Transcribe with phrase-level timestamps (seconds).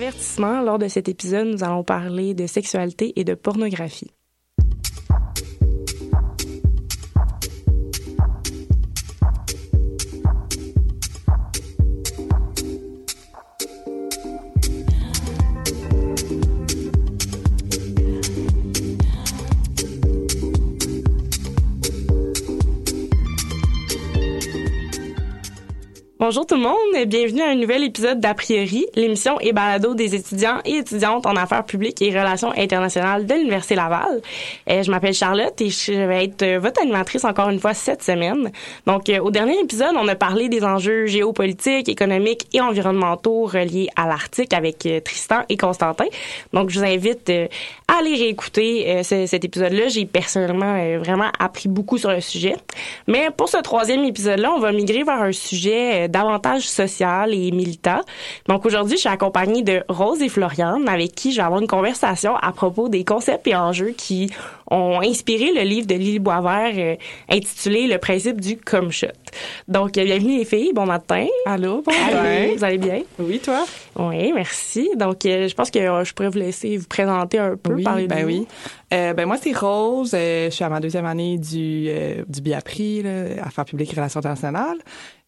[0.00, 4.10] Avertissement, lors de cet épisode, nous allons parler de sexualité et de pornographie.
[26.30, 29.94] Bonjour tout le monde, et bienvenue à un nouvel épisode d'A priori, l'émission et balado
[29.94, 34.22] des étudiants et étudiantes en affaires publiques et relations internationales de l'Université Laval.
[34.68, 38.04] Euh, je m'appelle Charlotte et je vais être euh, votre animatrice encore une fois cette
[38.04, 38.52] semaine.
[38.86, 43.88] Donc, euh, au dernier épisode, on a parlé des enjeux géopolitiques, économiques et environnementaux reliés
[43.96, 46.06] à l'Arctique avec Tristan et Constantin.
[46.52, 47.28] Donc, je vous invite
[47.88, 49.88] à aller réécouter cet épisode-là.
[49.88, 52.54] J'ai personnellement vraiment appris beaucoup sur le sujet.
[53.08, 58.00] Mais pour ce troisième épisode-là, on va migrer vers un sujet davantage social et militant.
[58.48, 61.66] Donc aujourd'hui, je suis accompagnée de Rose et Floriane avec qui je vais avoir une
[61.66, 64.30] conversation à propos des concepts et enjeux qui
[64.70, 66.96] ont inspiré le livre de Lily Boisvert euh,
[67.28, 69.08] intitulé Le principe du come shot.
[69.66, 71.26] Donc euh, bienvenue les filles, bon matin.
[71.46, 72.48] Allô, bon matin.
[72.56, 73.02] Vous allez bien?
[73.18, 73.64] Oui, toi?
[73.96, 74.90] Oui, merci.
[74.96, 78.06] Donc euh, je pense que je pourrais vous laisser vous présenter un peu oui, parler
[78.06, 78.46] ben de oui.
[78.90, 81.90] ben moi c'est Rose, je suis à ma deuxième année du
[82.28, 83.10] du BIAPRI, là,
[83.44, 84.78] Affaires publiques et relations internationales.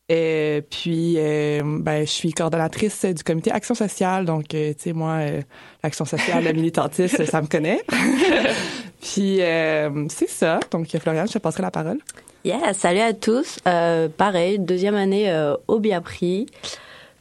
[0.09, 4.25] Et puis, euh, ben, je suis coordonnatrice du comité Action sociale.
[4.25, 5.41] Donc, euh, tu sais, moi, euh,
[5.83, 7.83] l'action sociale, le militantisme, ça me connaît.
[9.01, 9.41] puis,
[10.09, 10.61] c'est ça.
[10.71, 11.99] Donc, Floriane, je te passerai la parole.
[12.45, 13.61] Yeah, salut à tous.
[14.17, 15.33] pareil, deuxième année
[15.69, 16.47] au Biapri.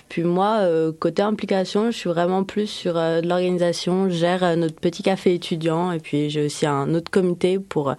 [0.09, 0.67] Puis moi,
[0.99, 4.09] côté implication, je suis vraiment plus sur de l'organisation.
[4.09, 5.91] Je gère notre petit café étudiant.
[5.91, 7.95] Et puis, j'ai aussi un autre comité pour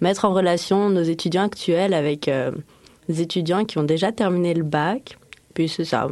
[0.00, 2.30] mettre en relation nos étudiants actuels avec
[3.08, 5.16] des étudiants qui ont déjà terminé le bac.
[5.54, 6.08] Puis c'est ça,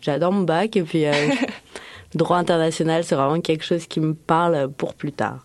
[0.00, 1.12] j'adore mon bac et puis euh,
[2.14, 5.44] droit international, c'est vraiment quelque chose qui me parle pour plus tard.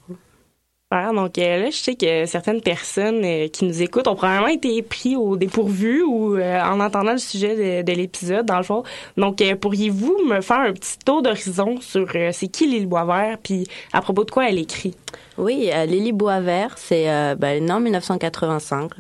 [0.92, 4.84] donc euh, là, je sais que certaines personnes euh, qui nous écoutent ont probablement été
[4.84, 8.84] pris au dépourvu ou en entendant le sujet de, l'épisode, dans le fond.
[9.18, 14.02] Donc, pourriez-vous me faire un petit tour d'horizon sur c'est qui Lily Boisvert, puis à
[14.02, 14.96] propos de quoi elle écrit?
[15.40, 17.06] Oui, Lily Boisvert, c'est
[17.36, 18.91] ben, en 1985.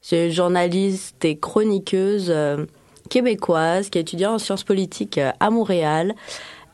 [0.00, 2.66] C'est une journaliste et chroniqueuse euh,
[3.10, 6.14] québécoise qui a étudié en sciences politiques euh, à Montréal.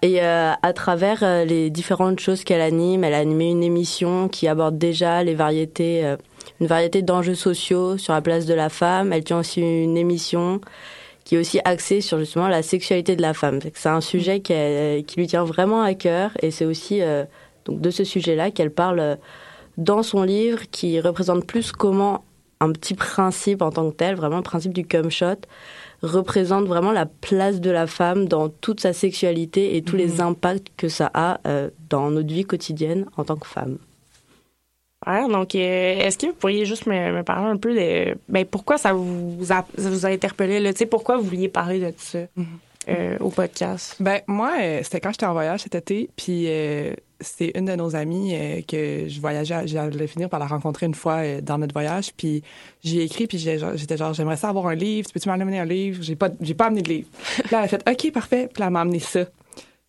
[0.03, 4.47] Et euh, à travers les différentes choses qu'elle anime, elle a animé une émission qui
[4.47, 6.17] aborde déjà les variétés,
[6.61, 9.15] une variété d'enjeux sociaux sur la place de la femme.
[9.15, 10.61] Elle tient aussi une émission
[11.25, 13.61] qui est aussi axée sur justement la sexualité de la femme.
[13.73, 14.53] C'est un sujet qui,
[15.06, 17.01] qui, lui tient vraiment à cœur et c'est aussi
[17.65, 19.17] donc de ce sujet-là qu'elle parle
[19.79, 22.25] dans son livre qui représente plus comment
[22.65, 25.47] un petit principe en tant que tel, vraiment le principe du cum shot,
[26.03, 30.21] représente vraiment la place de la femme dans toute sa sexualité et tous les mhm.
[30.21, 33.79] impacts que ça a euh, dans notre vie quotidienne en tant que femme.
[35.07, 38.79] Ouais, donc, euh, est-ce que vous pourriez juste me, parler un peu de ben, pourquoi
[38.79, 42.47] ça vous a, vous a interpellé, là, pourquoi vous vouliez parler de ça mhm.
[42.89, 43.97] euh, au podcast?
[44.01, 46.47] Ben, moi, c'était quand j'étais en voyage cet été, puis
[47.25, 50.95] c'est une de nos amies euh, que je voyageais, j'allais finir par la rencontrer une
[50.95, 52.43] fois euh, dans notre voyage, puis
[52.83, 56.03] j'ai écrit, puis j'étais genre, j'aimerais ça avoir un livre, tu peux-tu m'amener un livre?
[56.03, 57.09] J'ai pas, j'ai pas amené de livre.
[57.12, 59.25] Puis là, elle a fait, OK, parfait, puis là, elle m'a amené ça.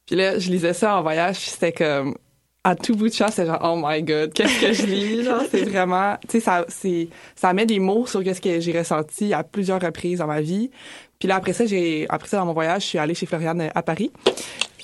[0.06, 2.16] Puis là, je lisais ça en voyage, puis c'était comme,
[2.64, 5.44] à tout bout de champ, c'était genre, oh my god, qu'est-ce que je lis, genre,
[5.52, 9.34] c'est vraiment, tu sais, ça, c'est, ça met des mots sur ce que j'ai ressenti
[9.34, 10.72] à plusieurs reprises dans ma vie.
[11.20, 13.70] Puis là, après ça, j'ai, après ça, dans mon voyage, je suis allée chez Floriane
[13.74, 14.12] à Paris.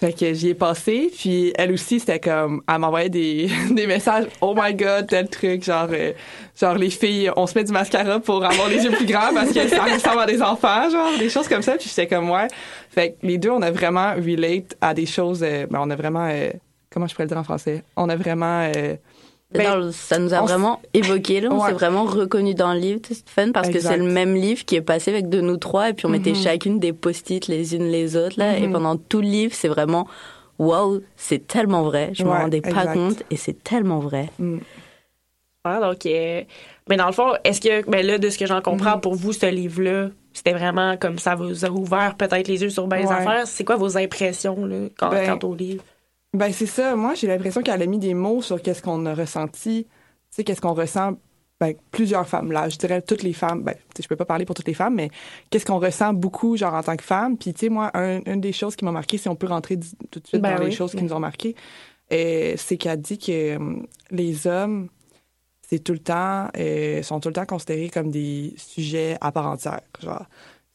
[0.02, 4.26] Fait que j'y ai passé, puis elle aussi, c'était comme, elle m'envoyait des, des messages,
[4.42, 6.14] oh my god, tel truc, genre, euh,
[6.60, 9.52] genre les filles, on se met du mascara pour avoir les yeux plus grands parce
[9.54, 12.48] que ça ressemble à des enfants, genre, des choses comme ça, puis j'étais comme, ouais.
[12.90, 15.96] Fait que les deux, on a vraiment relate à des choses, euh, ben, on a
[15.96, 16.50] vraiment, euh,
[16.90, 17.84] comment je pourrais le dire en français?
[17.96, 18.72] On a vraiment,
[19.54, 21.50] ben, ça nous a vraiment évoqué, là.
[21.52, 24.64] On s'est vraiment reconnu dans le livre, c'est fun, parce que c'est le même livre
[24.66, 26.36] qui est passé avec de nous trois, et puis on mettait mhm.
[26.38, 28.58] chacune des post-it les unes les autres, là.
[28.58, 28.74] Et mhm.
[28.74, 30.08] pendant tout le livre, c'est vraiment,
[30.58, 32.12] waouh, c'est tellement vrai.
[32.14, 34.30] Je me rendais pas compte, et c'est tellement vrai.
[34.40, 34.60] Mm.
[35.66, 36.44] donc, euh,
[36.90, 39.02] mais dans le fond, est-ce que, ben là, de ce que j'en comprends, mhm.
[39.02, 42.88] pour vous, ce livre-là, c'était vraiment comme ça vous a ouvert peut-être les yeux sur
[42.88, 43.46] bien des affaires.
[43.48, 45.84] C'est quoi vos impressions, là, quand, ben, quant au livre?
[46.34, 46.96] Ben c'est ça.
[46.96, 49.90] Moi, j'ai l'impression qu'elle a mis des mots sur qu'est-ce qu'on a ressenti, tu
[50.30, 51.14] sais, qu'est-ce qu'on ressent.
[51.60, 53.62] Ben, plusieurs femmes là, je dirais toutes les femmes.
[53.62, 55.12] Ben, je peux pas parler pour toutes les femmes, mais
[55.50, 57.38] qu'est-ce qu'on ressent beaucoup, genre en tant que femme.
[57.38, 59.78] Puis tu sais, moi, une des choses qui m'a marqué, si on peut rentrer
[60.10, 61.56] tout de suite ben dans les choses qui nous ont marqué,
[62.12, 64.88] euh, c'est qu'elle dit que hum, les hommes,
[65.62, 69.48] c'est tout le temps, euh, sont tout le temps considérés comme des sujets à part
[69.48, 69.82] entière.
[70.02, 70.26] Genre,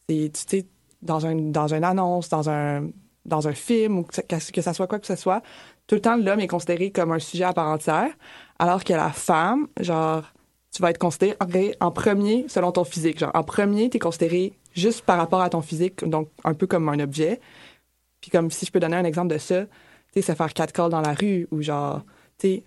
[0.09, 0.67] c'est tu sais
[1.03, 2.91] dans un dans une annonce, dans un
[3.27, 4.21] dans un film ou que
[4.53, 5.43] que ça soit quoi que ce soit,
[5.87, 8.11] tout le temps, l'homme est considéré comme un sujet à part entière,
[8.59, 10.25] alors que la femme, genre,
[10.73, 11.37] tu vas être considéré
[11.81, 13.19] en premier selon ton physique.
[13.19, 16.67] Genre, en premier, tu es considéré juste par rapport à ton physique, donc un peu
[16.67, 17.41] comme un objet.
[18.21, 19.71] Puis comme si je peux donner un exemple de ça, tu
[20.15, 22.03] sais, se faire catcall dans la rue ou genre,
[22.39, 22.65] tu sais,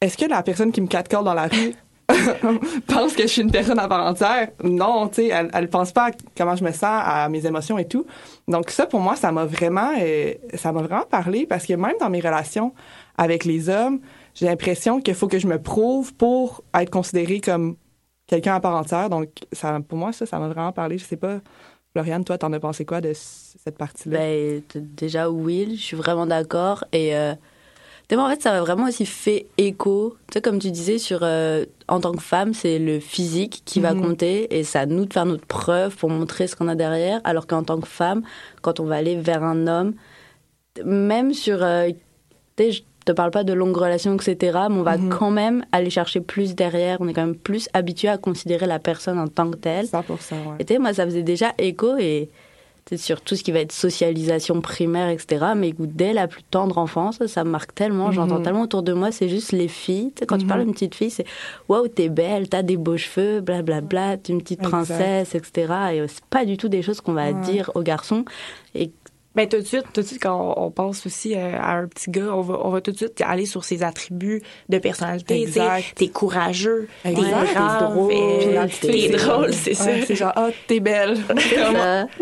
[0.00, 1.74] est-ce que la personne qui me catcall dans la rue
[2.86, 4.48] pense que je suis une personne à part entière?
[4.62, 7.78] Non, tu sais, elle, elle pense pas à comment je me sens, à mes émotions
[7.78, 8.06] et tout.
[8.48, 11.96] Donc ça, pour moi, ça m'a vraiment, euh, ça m'a vraiment parlé parce que même
[12.00, 12.74] dans mes relations
[13.16, 14.00] avec les hommes,
[14.34, 17.76] j'ai l'impression qu'il faut que je me prouve pour être considérée comme
[18.26, 19.10] quelqu'un à part entière.
[19.10, 20.98] Donc, ça, pour moi, ça, ça m'a vraiment parlé.
[20.98, 21.40] Je sais pas,
[21.92, 24.18] Floriane, toi, t'en as pensé quoi de cette partie-là?
[24.18, 26.84] Ben, déjà, oui, je suis vraiment d'accord.
[26.92, 27.34] Et euh,
[28.20, 30.16] en fait, ça m'a vraiment aussi fait écho.
[30.28, 33.80] Tu sais, comme tu disais, sur euh, en tant que femme, c'est le physique qui
[33.80, 34.00] va Mhm.
[34.02, 37.20] compter et c'est à nous de faire notre preuve pour montrer ce qu'on a derrière.
[37.24, 38.22] Alors qu'en tant que femme,
[38.60, 39.94] quand on va aller vers un homme,
[40.84, 41.62] même sur.
[41.62, 41.88] euh,
[42.56, 44.36] tu sais, je te parle pas de longues relations, etc.,
[44.70, 45.08] mais on va Mhm.
[45.08, 46.98] quand même aller chercher plus derrière.
[47.00, 49.86] On est quand même plus habitué à considérer la personne en tant que telle.
[49.86, 50.56] 100%, ouais.
[50.60, 52.28] Et tu sais, moi, ça faisait déjà écho et
[52.96, 55.46] sur tout ce qui va être socialisation primaire, etc.
[55.56, 58.08] Mais dès la plus tendre enfance, ça me marque tellement.
[58.08, 58.12] Mhm.
[58.12, 60.12] J'entends tellement autour de moi, c'est juste les filles.
[60.26, 60.48] Quand tu Mhm.
[60.48, 61.24] parles d'une petite fille, c'est
[61.68, 64.70] waouh, t'es belle, t'as des beaux cheveux, blablabla, t'es une petite Exact.
[64.70, 65.52] princesse, etc.
[65.94, 67.40] Et euh, c'est pas du tout des choses qu'on va Ouais.
[67.42, 68.24] dire aux garçons.
[68.74, 68.90] Et
[69.34, 71.86] Ben tout de suite, tout de suite quand on, on pense aussi euh, à un
[71.86, 75.46] petit gars, on va, on va tout de suite aller sur ses attributs de personnalité.
[75.96, 79.90] T'es courageux, t'es brave, T'es drôle, c'est- drôle, c'est ça.
[80.06, 81.16] C'est genre, ah, t'es belle.
[81.28, 81.36] Comme,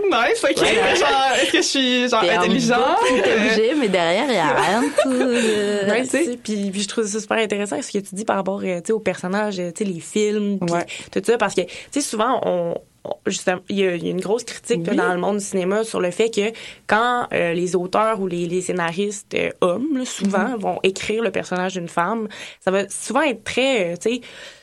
[0.08, 0.56] nice, ok.
[0.56, 4.82] Genre, est-ce que je suis genre t'es petit Euh, mais derrière, il y a rien
[4.82, 5.10] de tout.
[5.12, 6.38] euh, Ouais, tu sais.
[6.42, 8.92] puis, puis je trouve ça super intéressant ce que tu dis par rapport tu sais,
[8.92, 10.86] aux personnages, euh, tu sais, les films, puis Ouais.
[11.12, 12.74] tout ça, parce que, tu sais, souvent, on-
[13.26, 15.44] justement, il y, a il y a une grosse critique là, dans le monde du
[15.44, 16.52] cinéma sur le fait que
[16.86, 20.56] quand euh, les auteurs ou les, les scénaristes euh, hommes, là, souvent, Mm-hmm.
[20.58, 22.28] vont écrire le personnage d'une femme,
[22.60, 24.20] ça va souvent être très, euh, tu sais,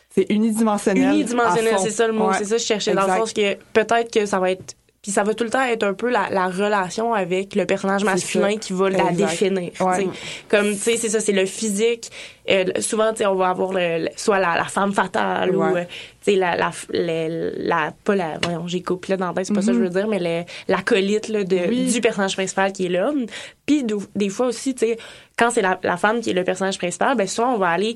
[0.10, 1.14] C'est unidimensionnel.
[1.14, 2.36] unidimensionnel, c'est ça le mot, Ouais.
[2.38, 3.20] c'est ça que je cherchais, dans le Exact.
[3.20, 4.76] sens que peut-être que ça va être
[5.08, 8.04] puis ça va tout le temps être un peu la, la relation avec le personnage
[8.04, 8.58] masculin ça.
[8.58, 9.72] qui va la définir.
[9.80, 10.10] Ouais.
[10.50, 12.10] Comme, tu sais, c'est ça, c'est le physique.
[12.50, 15.64] Euh, souvent, tu sais, on va avoir le, le- soit la, la femme fatale ou,
[15.64, 15.86] euh,
[16.26, 19.54] tu sais, la, la, la, pas la, voyons, j'ai coupé là dans la tête, c'est
[19.54, 21.58] pas ça que je veux dire, mais l'acolyte, là, de.
[21.70, 21.90] Oui.
[21.90, 23.28] du personnage principal qui est l'homme.
[23.66, 24.98] Puis, de- des fois aussi, tu sais,
[25.38, 27.96] quand c'est la, femme qui est le personnage principal, ben, souvent, on va aller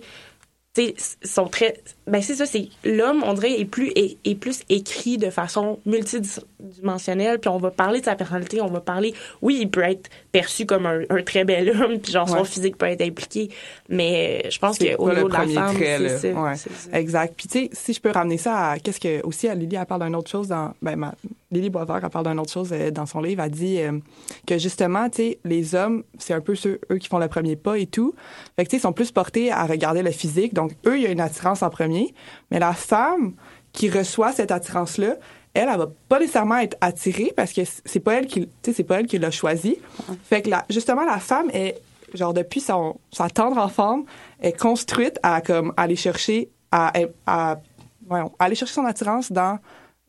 [0.73, 4.35] tu sais, sont très ben c'est ça c'est l'homme on dirait est plus est, est
[4.35, 9.13] plus écrit de façon multidimensionnelle puis on va parler de sa personnalité on va parler
[9.41, 12.77] oui il peut être perçu comme un, un très bel homme puis genre son physique
[12.77, 13.49] peut être impliqué
[13.89, 16.55] mais je pense qu'au niveau de la femme c'est ça, Ouais.
[16.55, 16.69] ça.
[16.97, 17.33] Exact.
[17.35, 19.85] Puis tu sais, si je peux ramener ça à qu'est-ce que aussi à Lily elle
[19.85, 21.13] parle d'une autre chose dans ben ma,
[21.51, 23.99] Lily Boisvert elle parle d'une autre chose euh, dans son livre, elle dit euh,
[24.47, 27.57] que justement, tu sais, les hommes, c'est un peu ceux eux qui font le premier
[27.57, 28.13] pas et tout.
[28.55, 30.53] Fait que tu sais, ils sont plus portés à regarder le physique.
[30.53, 32.13] Donc eux, il y a une attirance en premier,
[32.51, 33.33] mais la femme
[33.73, 35.15] qui reçoit cette attirance là,
[35.53, 38.99] elle, elle va pas nécessairement être attirée parce que c'est pas elle qui, c'est pas
[38.99, 39.77] elle qui l'a choisi.
[40.23, 41.81] Fait que la, justement, la femme est
[42.13, 44.05] genre depuis son, sa tendre enfance
[44.41, 46.93] est construite à comme aller chercher à,
[47.25, 47.59] à,
[48.07, 49.59] voyons, aller chercher son attirance dans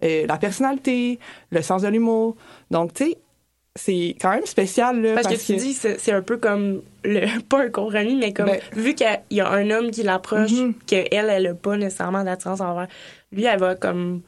[0.05, 1.19] euh, la personnalité,
[1.51, 2.37] le sens de l'humour.
[2.71, 3.19] Donc tu sais,
[3.75, 7.41] c'est quand même spécial là, parce, que tu dis c'est c'est un peu comme le
[7.49, 10.75] pas un compromis mais comme Ben- vu qu'il y a un homme qui l'approche Mhm.
[10.87, 12.87] que elle elle a pas nécessairement d'attirance envers
[13.33, 14.21] lui elle va comme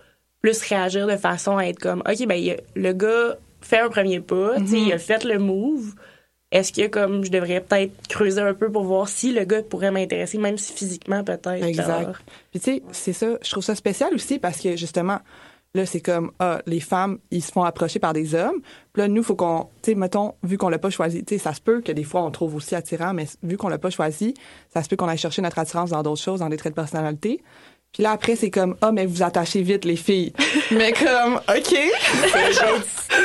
[0.44, 4.56] plus réagir de façon à être comme ok ben le gars fait un premier pas
[4.58, 4.86] tu sais Mhm.
[4.88, 5.94] il a fait le move
[6.52, 9.90] est-ce que comme je devrais peut-être creuser un peu pour voir si le gars pourrait
[9.90, 12.12] m'intéresser même si physiquement peut-être Exact.
[12.50, 15.18] Puis tu sais, c'est ça, je trouve ça spécial aussi parce que justement,
[15.74, 18.60] là, c'est comme, ah, les femmes, ils se font approcher par des hommes.
[18.92, 21.38] Puis là, nous, faut qu'on, tu sais, mettons, vu qu'on l'a pas choisi, tu sais,
[21.42, 23.90] ça se peut que des fois, on trouve aussi attirant, mais vu qu'on l'a pas
[23.90, 24.34] choisi,
[24.72, 26.80] ça se peut qu'on aille chercher notre attirance dans d'autres choses, dans des traits de
[26.80, 27.42] personnalité.
[27.94, 30.32] Puis là, après, c'est comme, ah, mais vous attachez vite, les filles.
[30.72, 31.76] mais comme, OK.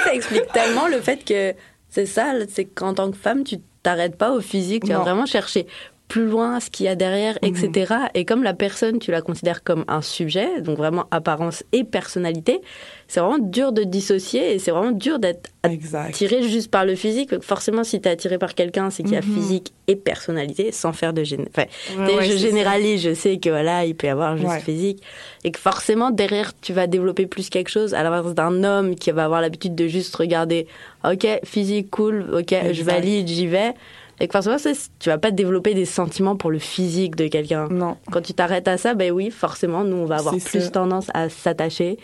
[0.05, 1.55] ça explique tellement le fait que
[1.89, 5.25] c'est ça, c'est qu'en tant que femme, tu t'arrêtes pas au physique, tu vas vraiment
[5.25, 5.65] chercher
[6.09, 7.93] plus loin ce qu'il y a derrière, etc.
[8.15, 12.59] Et comme la personne, tu la considères comme un sujet, donc vraiment apparence et personnalité,
[13.07, 16.09] c'est vraiment dur de dissocier et c'est vraiment dur d'être Exact.
[16.09, 17.39] attiré juste par le physique.
[17.41, 19.33] Forcément, si t'es attiré par quelqu'un, c'est qu'il y a Mhm.
[19.33, 21.45] physique et personnalité, sans faire de gén...
[21.49, 22.37] Enfin, Ouais, tu sais, ouais, je ça.
[22.37, 24.59] généralise, je sais que voilà, il peut y avoir juste Ouais.
[24.61, 25.03] physique.
[25.43, 29.11] Et que forcément, derrière, tu vas développer plus quelque chose, à l'inverse d'un homme qui
[29.11, 30.65] va avoir l'habitude de juste regarder,
[31.03, 33.73] ok, physique, cool, ok, je valide, j'y vais.
[34.19, 34.57] Et que forcément,
[34.99, 37.67] tu vas pas développer des sentiments pour le physique de quelqu'un.
[37.69, 37.97] Non.
[38.11, 40.69] Quand tu t'arrêtes à ça, ben oui, forcément, nous, on va avoir plus ça.
[40.69, 41.97] tendance à s'attacher.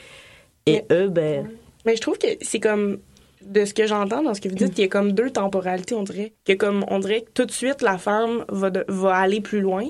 [0.65, 1.49] Et eux, ben,
[1.85, 2.99] Mais je trouve que c'est comme
[3.41, 5.93] de ce que j'entends dans ce que vous dites, il y a comme deux temporalités,
[5.93, 6.33] on dirait.
[6.45, 9.61] Que comme, on dirait que tout de suite, la femme va, de- va aller plus
[9.61, 9.83] loin.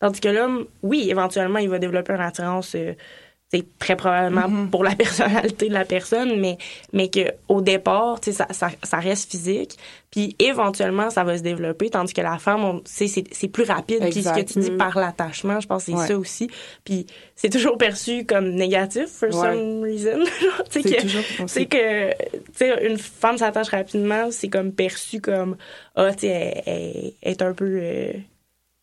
[0.00, 2.94] Tandis que l'homme, oui, éventuellement, il va développer une attirance, euh,
[3.52, 6.58] c'est très probablement pour la personnalité de la personne, mais,
[6.92, 9.76] mais que au départ, tu sais, ça, ça, ça reste physique.
[10.10, 11.90] Puis éventuellement, ça va se développer.
[11.90, 13.06] Tandis que la femme, on, c'est,
[13.48, 14.00] plus rapide.
[14.10, 16.06] Puis ce que tu dis par l'attachement, je pense que c'est Ouais.
[16.06, 16.50] ça aussi.
[16.84, 19.52] Puis c'est toujours perçu comme négatif, for Ouais.
[19.52, 20.24] some reason.
[20.24, 20.98] Genre, tu sais,
[21.46, 25.56] C'est que- que tu sais une femme s'attache rapidement c'est comme perçu comme
[25.96, 28.12] ah tu elle- elle est un peu euh,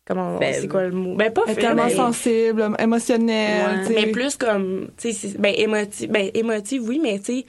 [0.06, 0.58] comment Faible.
[0.60, 1.14] c'est quoi le mot?
[1.16, 3.78] ben pas tellement mais- sensible, émotionnelle.
[3.80, 3.86] Ouais.
[3.86, 4.06] tu sais.
[4.06, 7.46] mais plus comme tu sais c'est- ben émotive ben émotive oui mais tu sais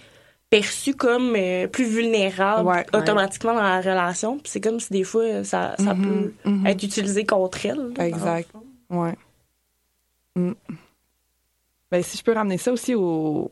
[0.49, 2.85] perçu comme euh, plus vulnérable Ouais.
[2.93, 6.03] automatiquement dans la relation Puis c'est comme si des fois ça, ça Mhm,
[6.43, 6.65] peut mhm.
[6.67, 8.49] être utilisé contre elle Exact.
[8.89, 9.15] Ouais.
[10.35, 10.51] Mm.
[11.91, 13.51] Ben, si je peux ramener ça aussi au.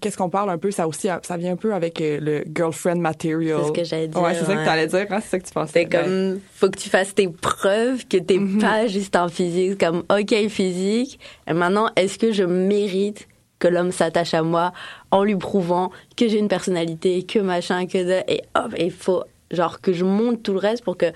[0.00, 2.96] Qu'est-ce qu'on parle un peu, ça aussi, ça vient un peu avec euh, le girlfriend
[3.00, 3.58] material.
[3.62, 4.20] C'est ce que j'allais dire.
[4.22, 5.18] Ouais, c'est ça que t'allais dire, hein?
[5.20, 5.72] C'est ça que tu pensais.
[5.72, 8.60] C'est comme, faut que tu fasses tes preuves, que t'es Mhm.
[8.60, 11.18] pas juste en physique, comme, ok, physique.
[11.48, 14.72] Et maintenant, est-ce que je mérite que l'homme s'attache à moi
[15.10, 19.22] en lui prouvant que j'ai une personnalité, que machin, que de, et hop, il faut,
[19.52, 21.06] genre, que je monte tout le reste pour que,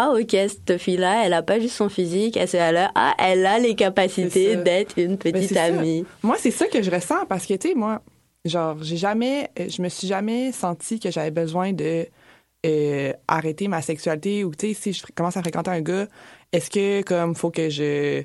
[0.00, 3.44] ah, ok, cette fille-là, elle a pas juste son physique, elle, elle a, ah, elle
[3.44, 5.64] a les capacités d'être une Ben, petite ça.
[5.64, 6.04] amie.
[6.22, 8.00] Moi, c'est ça que je ressens parce que, tu sais, moi,
[8.44, 12.06] genre, j'ai jamais, euh, je me suis jamais senti que j'avais besoin de
[12.64, 16.06] euh, arrêter ma sexualité ou, tu sais, si je commence à fréquenter un gars,
[16.52, 18.22] est-ce que, comme, faut que je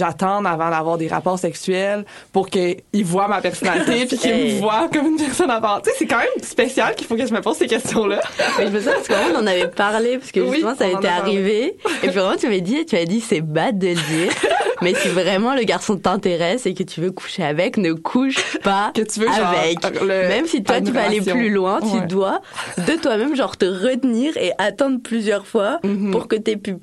[0.00, 4.54] j'attende avant d'avoir des rapports sexuels pour qu'il voit ma personnalité puis qu'il Hey.
[4.54, 5.82] me voit comme une personne à part.
[5.82, 8.20] Tu sais, c'est quand même spécial qu'il faut que je me pose ces questions-là.
[8.58, 10.90] Mais je me souviens parce qu'on en avait parlé, parce que Oui, justement, ça a
[10.92, 11.08] parlé.
[11.08, 11.64] arrivé.
[12.04, 14.32] Et puis vraiment, tu m'as dit, tu as dit, c'est bad de le dire.
[14.82, 18.92] mais si vraiment le garçon t'intéresse et que tu veux coucher avec, ne couche pas
[18.94, 19.78] Que tu veux, avec.
[20.00, 22.00] le- Même si toi, tu vas aller plus loin, Ouais.
[22.00, 22.40] tu dois
[22.78, 26.10] de toi-même, genre, te retenir et attendre plusieurs fois Mhm.
[26.10, 26.74] pour que tu aies pu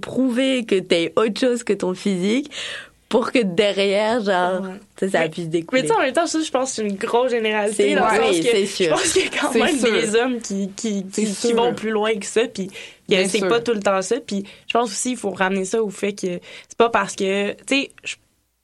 [0.00, 2.50] prouver, que t'es autre chose que ton physique
[3.12, 4.70] pour que derrière, genre, Ouais.
[4.96, 5.82] tu ça Mais- puisse mais découler.
[5.82, 8.42] tu sais en même temps ça je pense que c'est une grosse généralité dans oui,
[8.42, 8.88] c'est je sûr.
[8.94, 9.92] pense qu'il y a quand même sûr.
[9.92, 12.70] des hommes qui qui, qui, vont plus loin que ça puis
[13.28, 15.90] c'est pas tout le temps ça puis je pense aussi il faut ramener ça au
[15.90, 18.16] fait que c'est pas parce que tu sais je,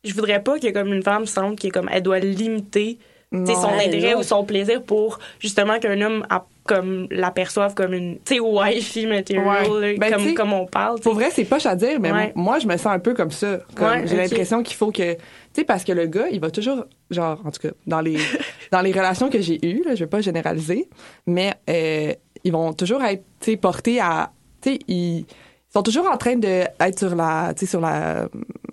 [0.04, 2.98] je voudrais pas que comme une femme sente que comme elle doit limiter
[3.30, 8.18] tu son intérêt ou son plaisir pour justement qu'un homme a- comme l'aperçoive comme une
[8.24, 9.92] tu sais wifey material Ouais.
[9.92, 11.00] là, Ben, comme comme on parle.
[11.00, 12.32] Pour vrai, c'est poche à dire, mais Ouais.
[12.36, 13.58] moi, je me sens un peu comme ça.
[13.74, 15.18] Comme Ouais, j'ai l'impression qu'il faut que, tu
[15.54, 18.18] sais, parce que le gars, il va toujours, genre, en tout cas, dans les,
[18.70, 20.88] dans les relations que j'ai eues, là, je vais pas généraliser,
[21.26, 22.12] mais euh,
[22.44, 25.24] ils vont toujours être, tu sais, portés à, tu sais, ils
[25.72, 28.28] sont toujours en train de être sur la, tu sais, sur la,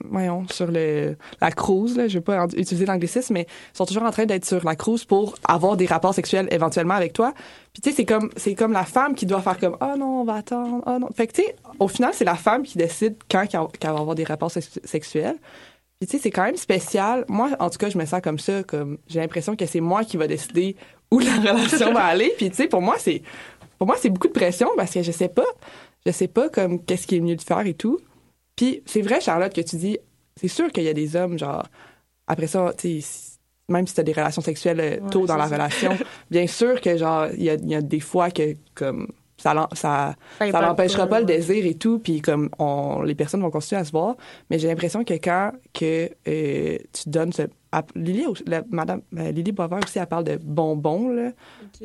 [0.10, 4.04] voyons, sur le, la cruise, là, je vais pas utiliser l'anglicisme, mais ils sont toujours
[4.04, 7.34] en train d'être sur la cruise pour avoir des rapports sexuels éventuellement avec toi.
[7.74, 10.22] Puis tu sais, c'est comme, c'est comme la femme qui doit faire comme, oh non,
[10.22, 11.10] on va attendre, oh non.
[11.16, 14.16] Fait que tu sais, au final, c'est la femme qui décide quand qu'elle va avoir
[14.16, 15.36] des rapports sex- sexuels.
[16.00, 17.26] Puis tu sais, c'est quand même spécial.
[17.30, 20.04] Moi, en tout cas, je me sens comme ça, comme j'ai l'impression que c'est moi
[20.04, 20.76] qui va décider
[21.12, 22.34] où la relation va aller.
[22.38, 23.22] Puis tu sais, pour moi, c'est,
[23.78, 25.46] pour moi, c'est beaucoup de pression parce que je sais pas,
[26.06, 28.00] je sais pas comme qu'est-ce qui est mieux de faire et tout.
[28.56, 29.98] Puis c'est vrai, Charlotte, que tu dis,
[30.36, 31.68] c'est sûr qu'il y a des hommes, genre,
[32.28, 33.02] après ça, tu
[33.68, 35.56] même si tu as des relations sexuelles euh, Ouais, tôt dans la ça.
[35.56, 35.98] relation,
[36.32, 39.08] bien sûr que, genre, il y a, il y a des fois que, comme,
[39.38, 40.52] ça, ça, Ça
[40.88, 43.92] ça pas, le désir et tout, puis comme on, les personnes vont continuer à se
[43.92, 44.16] voir,
[44.50, 47.44] mais j'ai l'impression que quand que euh, tu donnes ce...
[47.80, 51.32] à- Lily, la- Madame, euh, Lily Boisvert aussi, elle parle de bonbons, là.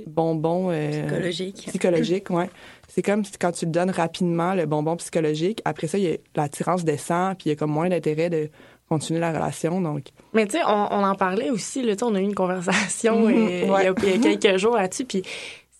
[0.06, 0.70] Bonbons...
[0.70, 1.64] euh, Psychologique.
[1.68, 2.50] Psychologique, ouais.
[2.88, 6.16] C'est comme quand tu le donnes rapidement, le bonbon psychologique, après ça, il y a,
[6.36, 8.50] l'attirance descend, puis il y a comme moins d'intérêt de
[8.88, 10.06] continuer la relation, donc...
[10.34, 13.34] Mais tu sais, on, on en parlait aussi, là, on a eu une conversation Mhm,
[13.34, 13.92] euh, il y a- ouais.
[14.02, 15.22] il y, a quelques jours là-dessus, puis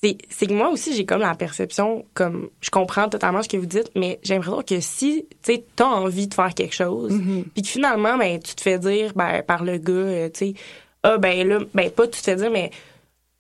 [0.03, 3.57] c'est c'est que moi aussi, j'ai comme la perception, comme, je comprends totalement ce que
[3.57, 7.13] vous dites, mais j'ai l'impression que si, tu sais, t'as envie de faire quelque chose,
[7.13, 7.45] Mhm.
[7.53, 10.55] puis que finalement, ben, tu te fais dire, ben, par le gars, euh, tu sais,
[11.03, 12.71] ah, ben là, ben, pas tu te fais dire, mais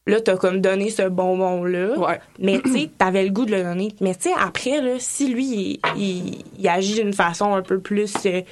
[0.06, 2.18] là, t'as comme donné ce bonbon-là, Ouais.
[2.38, 3.94] mais tu sais, t'avais le goût de le donner.
[4.00, 7.78] Mais tu sais, après, là, si lui, il, il, il agit d'une façon un peu
[7.80, 8.12] plus...
[8.26, 8.42] euh,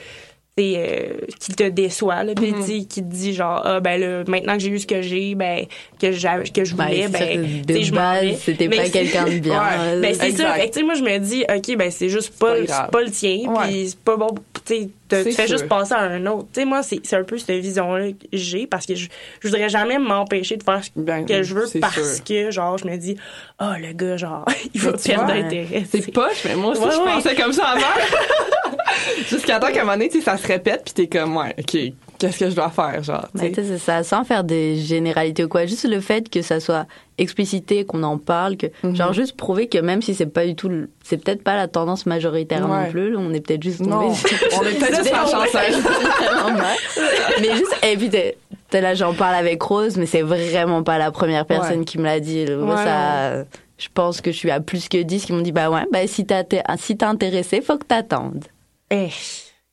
[0.76, 4.54] euh, qui te déçoit, là, puis sais, qui te dit genre, ah, ben là, maintenant
[4.54, 5.64] que j'ai eu ce que j'ai, ben,
[6.00, 9.60] que, j'a- que je Ben, voulais, ben, de je m'en c'était pas quelqu'un de bien.
[9.60, 10.00] Ouais.
[10.00, 10.52] Ben, c'est ça.
[10.54, 12.90] Fait que, tu sais, moi, je me dis, OK, ben, c'est juste pas, pas le-
[12.90, 14.28] pas tien, puis c'est pas bon,
[14.66, 16.48] tu sais, te- fais juste passer à un autre.
[16.52, 19.08] Tu sais, moi, c'est c'est un peu cette vision-là que j'ai, parce que je,
[19.40, 22.24] je voudrais jamais m'empêcher de faire ce Ben, que je veux parce sûr.
[22.24, 23.16] que, genre, je me dis,
[23.58, 25.84] ah, le gars, genre, il va perdre d'intérêt.
[25.90, 27.04] C'est poche, mais moi aussi, Ouais, je ouais.
[27.06, 27.82] pensais comme ça avant.
[29.28, 31.54] Jusqu'à temps qu'à un moment donné, tu sais, ça se répète, puis t'es comme, ouais,
[31.58, 31.76] OK,
[32.18, 33.28] qu'est-ce que je dois faire, genre.
[33.34, 35.66] C'est ça, sans faire des généralités ou quoi.
[35.66, 36.86] Juste le fait que ça soit
[37.18, 38.94] explicité, qu'on en parle, que Mhm.
[38.96, 40.70] genre juste prouver que même si c'est pas du tout,
[41.04, 42.84] c'est peut-être pas la tendance majoritaire Ouais.
[42.84, 43.16] non plus.
[43.16, 43.90] on est peut-être juste tombé.
[43.90, 46.76] Non, on est peut-être juste mal.
[47.40, 48.36] mais juste, et puis t'es,
[48.70, 51.84] t'es là, j'en parle avec Rose, mais c'est vraiment pas la première personne Ouais.
[51.84, 52.44] qui me l'a dit.
[52.50, 53.44] Moi, Ouais, ça,
[53.78, 56.06] je pense que je suis à plus que 10 qui m'ont dit, bah ouais, bah
[56.06, 56.42] si t'as,
[56.78, 58.44] si t'es intéressé, faut que t'attendes.
[58.90, 59.08] Eh,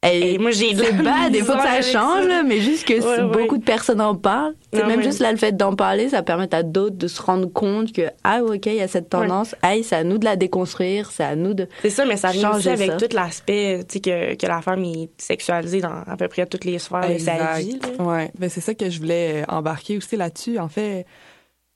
[0.08, 2.28] Et Et moi, j'ai de c'est la bad, il faut que misère ça change, ça.
[2.28, 4.54] là, mais juste que Ouais, beaucoup de personnes en parlent.
[4.74, 7.08] C'est Non, même mais- juste là, le fait d'en parler, ça permet à d'autres de
[7.08, 10.18] se rendre compte que, ah, ok, il y a cette tendance, ah, c'est à nous
[10.18, 11.68] de la déconstruire, c'est à nous de.
[11.82, 12.98] C'est ça, mais ça vient aussi avec ça.
[12.98, 16.66] tout l'aspect, tu sais, que, que la femme est sexualisée dans à peu près toutes
[16.66, 17.80] les sphères de sa vie.
[17.98, 18.04] là.
[18.04, 20.60] Ouais, ben c'est ça que je voulais euh, embarquer aussi là-dessus.
[20.60, 21.06] En fait,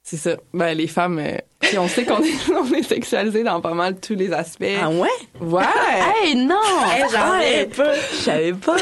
[0.09, 0.37] c'est ça.
[0.55, 3.99] Ben les femmes, euh, puis on sait qu'on est, on est sexualisé dans pas mal
[3.99, 4.65] tous les aspects.
[4.81, 5.07] Ah ouais?
[5.39, 5.63] Ouais.
[6.23, 6.55] Hey, non!
[6.97, 7.93] Eh, j'en ai pas.
[7.93, 8.75] Je savais pas!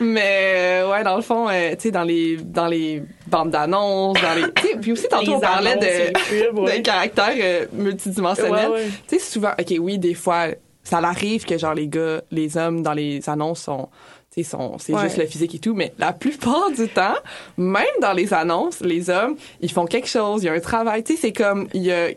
[0.00, 4.20] Mais euh, ouais, dans le fond, euh, tu sais, dans les dans les bandes d'annonces,
[4.20, 6.76] dans les, tu sais, puis aussi tantôt Les on parlait de pubs, ouais.
[6.76, 8.70] d'un caractère euh, multidimensionnel.
[8.70, 8.88] Ouais, ouais.
[9.06, 10.46] Tu sais, souvent, ok, oui, des fois,
[10.82, 13.88] ça arrive que genre les gars, les hommes dans les annonces sont,
[14.42, 15.02] c'est Ouais.
[15.04, 17.14] juste le physique et tout, mais la plupart du temps,
[17.56, 21.04] même dans les annonces, les hommes, ils font quelque chose, il y a un travail,
[21.04, 22.08] tu sais, c'est comme il y a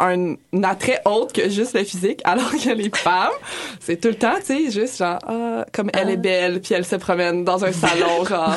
[0.00, 3.32] un, attrait autre que juste le physique, alors que les femmes,
[3.80, 6.84] c'est tout le temps, tu sais, juste genre, ah, comme elle est belle, puis elle
[6.84, 8.54] se promène dans un salon, genre,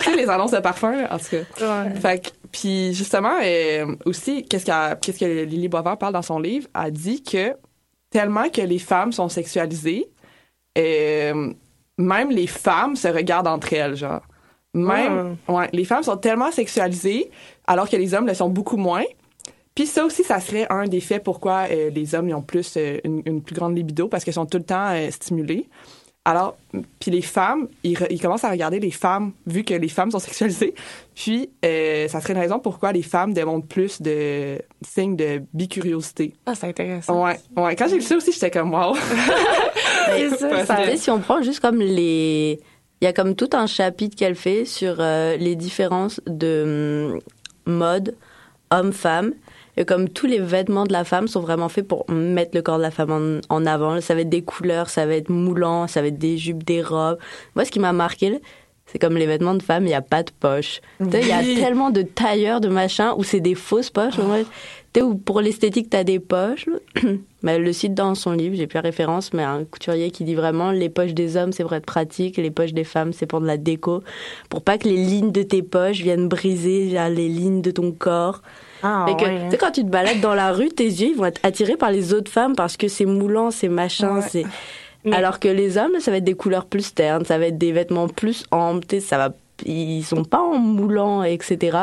[0.00, 1.24] tu sais, les annonces de parfum, en tout
[1.58, 1.84] cas.
[1.84, 1.94] Ouais.
[2.00, 4.64] Fait que, puis justement, euh, aussi, qu'est-ce,
[5.00, 6.66] qu'est-ce que Lily Boisvert parle dans son livre?
[6.82, 7.54] Elle dit que
[8.10, 10.06] tellement que les femmes sont sexualisées,
[10.78, 11.52] euh,
[11.98, 14.22] même les femmes se regardent entre elles, genre.
[14.74, 17.30] Même, ouais, les femmes sont tellement sexualisées,
[17.66, 19.04] alors que les hommes le sont beaucoup moins.
[19.74, 22.74] Puis ça aussi, ça serait un des faits pourquoi euh, les hommes ils ont plus
[22.76, 25.68] euh, une, une plus grande libido parce qu'ils sont tout le temps euh, stimulés.
[26.24, 26.56] Alors,
[27.00, 30.10] puis les femmes, ils, re- ils commencent à regarder les femmes, vu que les femmes
[30.10, 30.74] sont sexualisées.
[31.14, 36.34] Puis, ça serait une raison pourquoi les femmes démontrent plus de signes de bicuriosité.
[36.44, 37.24] Ah, c'est intéressant.
[37.24, 37.74] Ouais, ouais.
[37.76, 38.94] Quand j'ai lu ça aussi, j'étais comme, wow.
[40.38, 42.60] Ça, ça- si on prend juste comme les.
[43.00, 47.12] Il y a comme tout un chapitre qu'elle fait sur euh, les différences de
[47.66, 48.14] hum, mode
[48.70, 49.32] homme-femme.
[49.76, 52.78] Et comme tous les vêtements de la femme sont vraiment faits pour mettre le corps
[52.78, 54.00] de la femme en, en avant.
[54.00, 56.82] Ça va être des couleurs, ça va être moulant, ça va être des jupes, des
[56.82, 57.18] robes.
[57.54, 58.40] Moi, ce qui m'a marqué,
[58.86, 60.80] c'est comme les vêtements de femme, il n'y a pas de poche.
[61.20, 64.16] Il y a tellement de tailleurs, de machins, où c'est des fausses poches.
[64.16, 64.46] Sais,
[65.00, 65.14] où?
[65.14, 66.66] Pour l'esthétique, t'as des poches.
[67.42, 70.34] Mais le cite dans son livre, j'ai plus la référence, mais un couturier qui dit
[70.34, 73.26] vraiment les poches des hommes, c'est pour être pratique, et les poches des femmes, c'est
[73.26, 74.02] pour de la déco.
[74.48, 78.42] Pour pas que les lignes de tes poches viennent briser les lignes de ton corps.
[78.82, 81.10] Ah, Fait que, ouais, tu sais, quand tu te balades dans la rue, tes yeux,
[81.10, 84.22] ils vont être attirés par les autres femmes parce que c'est moulant, c'est machin, Ouais.
[84.28, 84.44] c'est...
[85.04, 87.58] Mais- Alors que les hommes, ça va être des couleurs plus ternes, ça va être
[87.58, 89.32] des vêtements plus amples, tu ça va...
[89.64, 91.76] Ils sont pas en moulant, etc.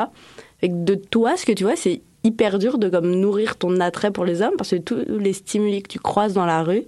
[0.59, 3.79] Fait que de toi, ce que tu vois, c'est hyper dur de comme nourrir ton
[3.79, 6.83] attrait pour les hommes parce que tous les stimuli que tu croises dans la rue,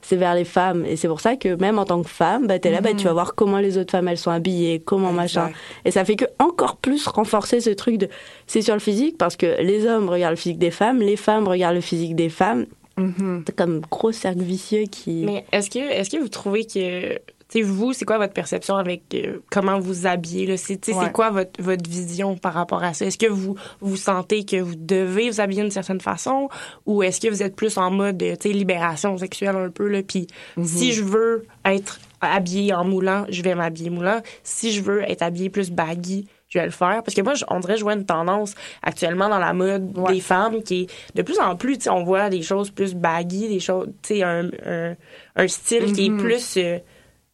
[0.00, 0.84] c'est vers les femmes.
[0.86, 3.04] Et c'est pour ça que même en tant que femme, bah, t'es là, bah, tu
[3.04, 5.50] vas voir comment les autres femmes, elles sont habillées, comment machin.
[5.84, 8.08] Et ça fait que encore plus renforcer ce truc de
[8.46, 11.46] c'est sur le physique parce que les hommes regardent le physique des femmes, les femmes
[11.46, 12.66] regardent le physique des femmes.
[12.96, 13.44] Mhm.
[13.46, 15.24] C'est comme gros cercle vicieux qui.
[15.24, 19.02] Mais est-ce que, est-ce que vous trouvez que, sais, vous, c'est quoi votre perception avec
[19.14, 20.46] euh, comment vous habillez?
[20.46, 20.56] Là?
[20.56, 20.94] C'est, Ouais.
[21.04, 23.06] c'est quoi votre, votre vision par rapport à ça?
[23.06, 26.48] Est-ce que vous, vous sentez que vous devez vous habiller d'une certaine façon?
[26.86, 29.88] Ou est-ce que vous êtes plus en mode, euh, tu sais, libération sexuelle un peu?
[29.88, 30.02] Là?
[30.02, 30.26] Puis
[30.62, 34.20] si je veux être habillée en moulant, je vais m'habiller moulant.
[34.42, 37.02] Si je veux être habillée plus baggy, je vais le faire.
[37.04, 40.14] Parce que moi, je- on dirait je vois une tendance actuellement dans la mode Ouais.
[40.14, 43.60] des femmes qui est de plus en plus, on voit des choses plus baggy, des
[43.60, 44.96] choses, tu sais, un, un,
[45.36, 46.18] un style qui est Mhm.
[46.18, 46.78] plus, euh,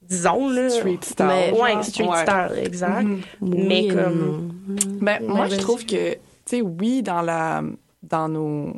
[0.09, 0.69] disons, là.
[0.71, 1.27] Street style.
[1.27, 2.23] Mais- Ouais, street Ouais.
[2.23, 3.03] style, exact.
[3.05, 3.21] Mhm.
[3.41, 4.53] Oui mais et comme-.
[5.01, 7.63] Ben, moi, je trouve que, tu sais, oui, dans la,
[8.03, 8.75] dans nos,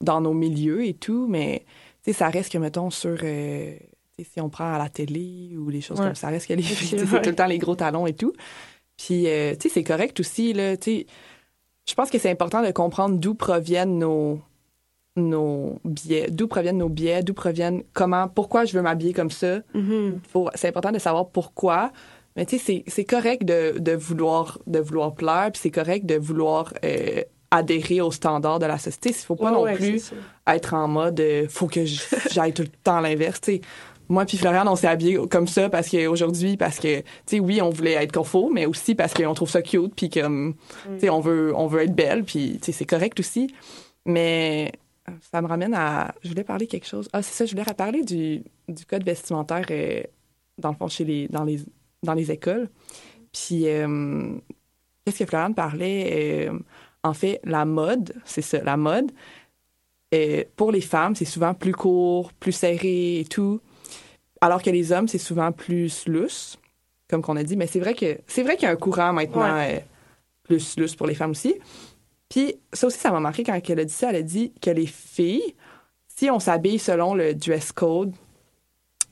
[0.00, 1.62] dans nos milieux et tout, mais,
[2.04, 3.72] tu sais, ça reste que, mettons, sur, euh,
[4.16, 6.06] tu sais, si on prend à la télé ou des choses Ouais.
[6.06, 7.08] comme ça, reste que les filles, tu sais, Ouais.
[7.10, 8.32] c'est tout le temps les gros talons et tout.
[8.96, 11.06] Puis, euh, tu sais, c'est correct aussi, là, tu sais,
[11.88, 14.40] je pense que c'est important de comprendre d'où proviennent nos,
[15.18, 19.60] nos biais, d'où proviennent nos biais, d'où proviennent, comment, pourquoi je veux m'habiller comme ça,
[19.74, 20.20] Mhm.
[20.32, 21.90] faut- c'est important de savoir pourquoi.
[22.36, 26.14] Mais tu sais, c'est- correct de, de vouloir de vouloir plaire, puis c'est correct de
[26.16, 29.08] vouloir euh, adhérer aux standards de la société.
[29.10, 30.12] Il faut pas Ouais, non ouais, plus
[30.46, 31.80] être en mode euh, faut que
[32.30, 33.40] j'aille tout le temps à l'inverse.
[34.10, 37.60] Moi puis Florian, on s'est habillés comme ça parce qu'aujourd'hui, parce que, tu sais, oui,
[37.60, 40.54] on voulait être confort, mais aussi parce qu'on trouve ça cute, puis comme,
[40.94, 43.52] tu sais, on veut, on veut être belle, puis, tu sais, c'est correct aussi.
[44.06, 44.72] Mais
[45.32, 46.14] ça me ramène à...
[46.22, 47.08] Je voulais parler quelque chose.
[47.12, 50.02] Ah, c'est ça, je voulais parler du, du code vestimentaire, euh,
[50.58, 51.60] dans le fond, chez les, dans les,
[52.02, 52.68] dans les écoles.
[53.32, 54.34] Puis, euh,
[55.04, 56.48] qu'est-ce que Florence parlait?
[56.48, 56.58] Euh,
[57.02, 59.12] en fait, la mode, c'est ça, la mode.
[60.14, 63.60] euh, pour les femmes, c'est souvent plus court, plus serré et tout.
[64.40, 66.58] Alors que les hommes, c'est souvent plus lousse,
[67.08, 67.56] comme qu'on a dit.
[67.56, 69.78] Mais c'est vrai que c'est vrai qu'il y a un courant maintenant euh,
[70.44, 71.56] plus lousse pour les femmes aussi.
[72.28, 74.10] Puis ça aussi, ça m'a marqué quand elle a dit ça.
[74.10, 75.54] Elle a dit que les filles,
[76.08, 78.12] si on s'habille selon le dress code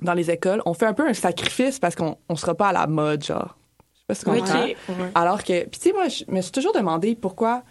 [0.01, 2.73] dans les écoles, on fait un peu un sacrifice parce qu'on on sera pas à
[2.73, 3.57] la mode, genre.
[3.95, 5.11] Je sais pas si tu comprends.
[5.15, 7.63] Alors que, puis tu sais, moi, je me suis toujours demandé pourquoi,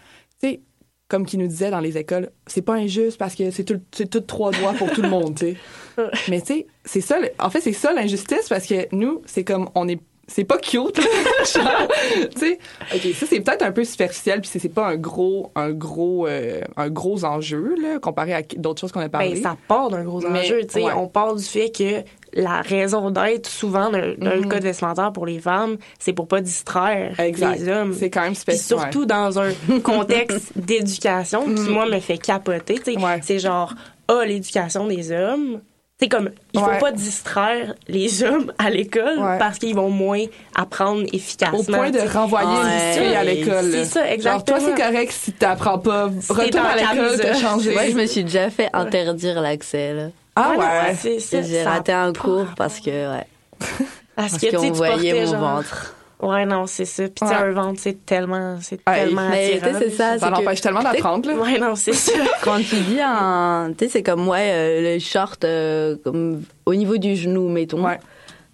[0.41, 0.61] tu sais,
[1.07, 4.19] comme qui nous disait dans les écoles, c'est pas injuste parce que c'est tout, tout
[4.21, 5.57] trois doigts pour tout le monde, tu sais.
[6.29, 9.69] Mais tu sais, c'est ça, en fait, c'est ça l'injustice parce que nous, c'est comme,
[9.75, 10.99] on est, c'est pas cute,
[11.53, 11.87] genre,
[12.33, 12.59] tu sais.
[12.93, 16.61] Ok, ça c'est peut-être un peu superficiel puis c'est pas un gros, un gros, euh,
[16.77, 19.33] un gros enjeu là comparé à d'autres choses qu'on a parlé.
[19.35, 20.61] Ben, ça part d'un gros Mais, enjeu.
[20.63, 20.83] tu sais.
[20.83, 20.91] ouais.
[20.95, 24.49] On part du fait que la raison d'être souvent d'un d'un Mhm.
[24.49, 27.59] code vestimentaire pour les femmes, c'est pour pas distraire exact.
[27.59, 27.93] les hommes.
[27.93, 28.79] C'est quand même spécial.
[28.79, 29.51] surtout dans un
[29.83, 32.75] contexte d'éducation qui, moi, me fait capoter.
[32.79, 32.97] tu sais.
[32.99, 33.03] Mm.
[33.03, 33.19] Ouais.
[33.23, 33.73] C'est genre,
[34.07, 35.61] ah, l'éducation des hommes.
[35.97, 36.77] C'est comme, il faut Ouais.
[36.79, 39.37] pas distraire les hommes à l'école Ouais.
[39.39, 41.57] parce qu'ils vont moins apprendre efficacement.
[41.59, 43.71] Au point de renvoyer les filles à l'école.
[43.71, 44.59] C'est ça, Genre, toi, exactement.
[44.59, 46.09] c'est correct si t'apprends pas.
[46.29, 47.35] Retourne à l'école, t'as camisole.
[47.37, 47.71] changé.
[47.73, 50.07] Moi, je me suis déjà fait interdire l'accès, là.
[50.35, 51.37] Ah Ouais, J'ai ça
[51.69, 53.25] a raté un cours parce que, ouais.
[53.57, 55.95] Parce, Parce que, tu sais, qu'on voyait mon genre- ventre.
[56.21, 57.03] Ouais, non, c'est ça.
[57.03, 59.79] Puis, tu sais, un ventre, c'est tellement, c'est Ouais, tellement mais tu sais, attirant.
[59.81, 61.35] c'est ça, Ça que- l'empêche tellement d'apprendre, là.
[61.37, 62.13] Ouais, non, c'est ça.
[62.41, 63.71] Quand tu dis un.
[63.77, 67.83] Tu sais, c'est comme, ouais, euh, le short euh, comme, au niveau du genou, mettons.
[67.85, 67.99] Ouais.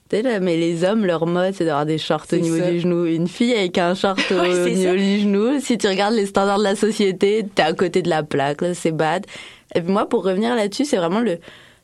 [0.10, 2.70] Tu sais, là, mais les hommes, leur mode, c'est d'avoir des shorts au niveau ça.
[2.72, 3.06] du genou.
[3.06, 4.96] Une fille avec un short au Ouais, niveau ça.
[4.98, 8.24] du genou, si tu regardes les standards de la société, t'es à côté de la
[8.24, 9.26] plaque, là, c'est bad.
[9.76, 11.38] Et puis moi, pour revenir là-dessus, c'est vraiment le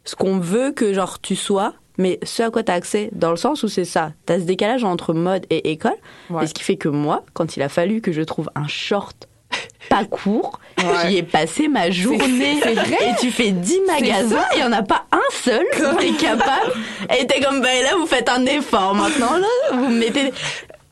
[0.04, 3.38] ce qu'on veut que genre tu sois, mais ce à quoi t'as accès, dans le
[3.38, 4.12] sens où c'est ça.
[4.26, 5.92] T'as ce décalage entre mode et école,
[6.30, 6.44] Ouais.
[6.44, 9.28] et ce qui fait que moi, quand il a fallu que je trouve un short
[9.90, 11.10] pas court, Ouais.
[11.10, 12.60] j'y ai passé ma journée.
[12.62, 12.98] c'est vrai.
[13.02, 15.66] Et tu fais 10 magasins et il n'y en a pas un seul
[16.00, 16.72] qui est capable.
[17.20, 19.48] Et t'es comme, ben là, vous faites un effort maintenant, là.
[19.78, 20.32] Vous mettez.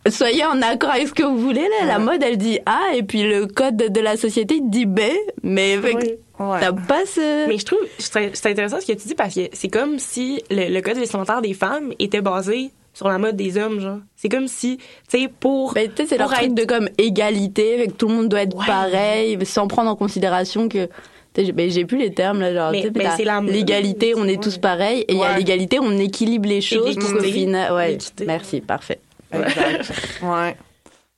[0.08, 1.88] Soyez en accord avec ce que vous voulez, là.
[1.88, 5.00] La mode, elle dit A, et puis le code de la société dit B.
[5.44, 6.12] Mais fait que Oui.
[6.40, 6.60] Ouais.
[6.60, 7.48] t'as pas ce.
[7.48, 10.44] Mais je trouve, c'est c'est intéressant ce que tu dis parce que c'est comme si
[10.52, 13.98] le, le code vestimentaire des femmes était basé sur la mode des hommes, genre.
[14.16, 14.78] C'est comme si,
[15.10, 15.74] tu sais, pour.
[15.74, 18.30] Ben, tu sais, c'est leur pour truc de comme égalité, fait que tout le monde
[18.30, 18.66] doit être Ouais.
[18.68, 20.86] pareil, sans prendre en considération que.
[20.86, 20.92] tu
[21.36, 22.72] sais, j'ai- Ben, j'ai plus les termes, là, genre.
[22.72, 24.38] Mais- c'est la- L'égalité, on est Ouais.
[24.38, 27.32] tous pareils, et il y a l'égalité, on équilibre les choses pour qu'au l'équité.
[27.40, 27.74] final.
[27.74, 28.26] Ouais, L'équité.
[28.26, 29.00] merci, parfait.
[29.44, 29.92] Exact.
[30.22, 30.58] ouais.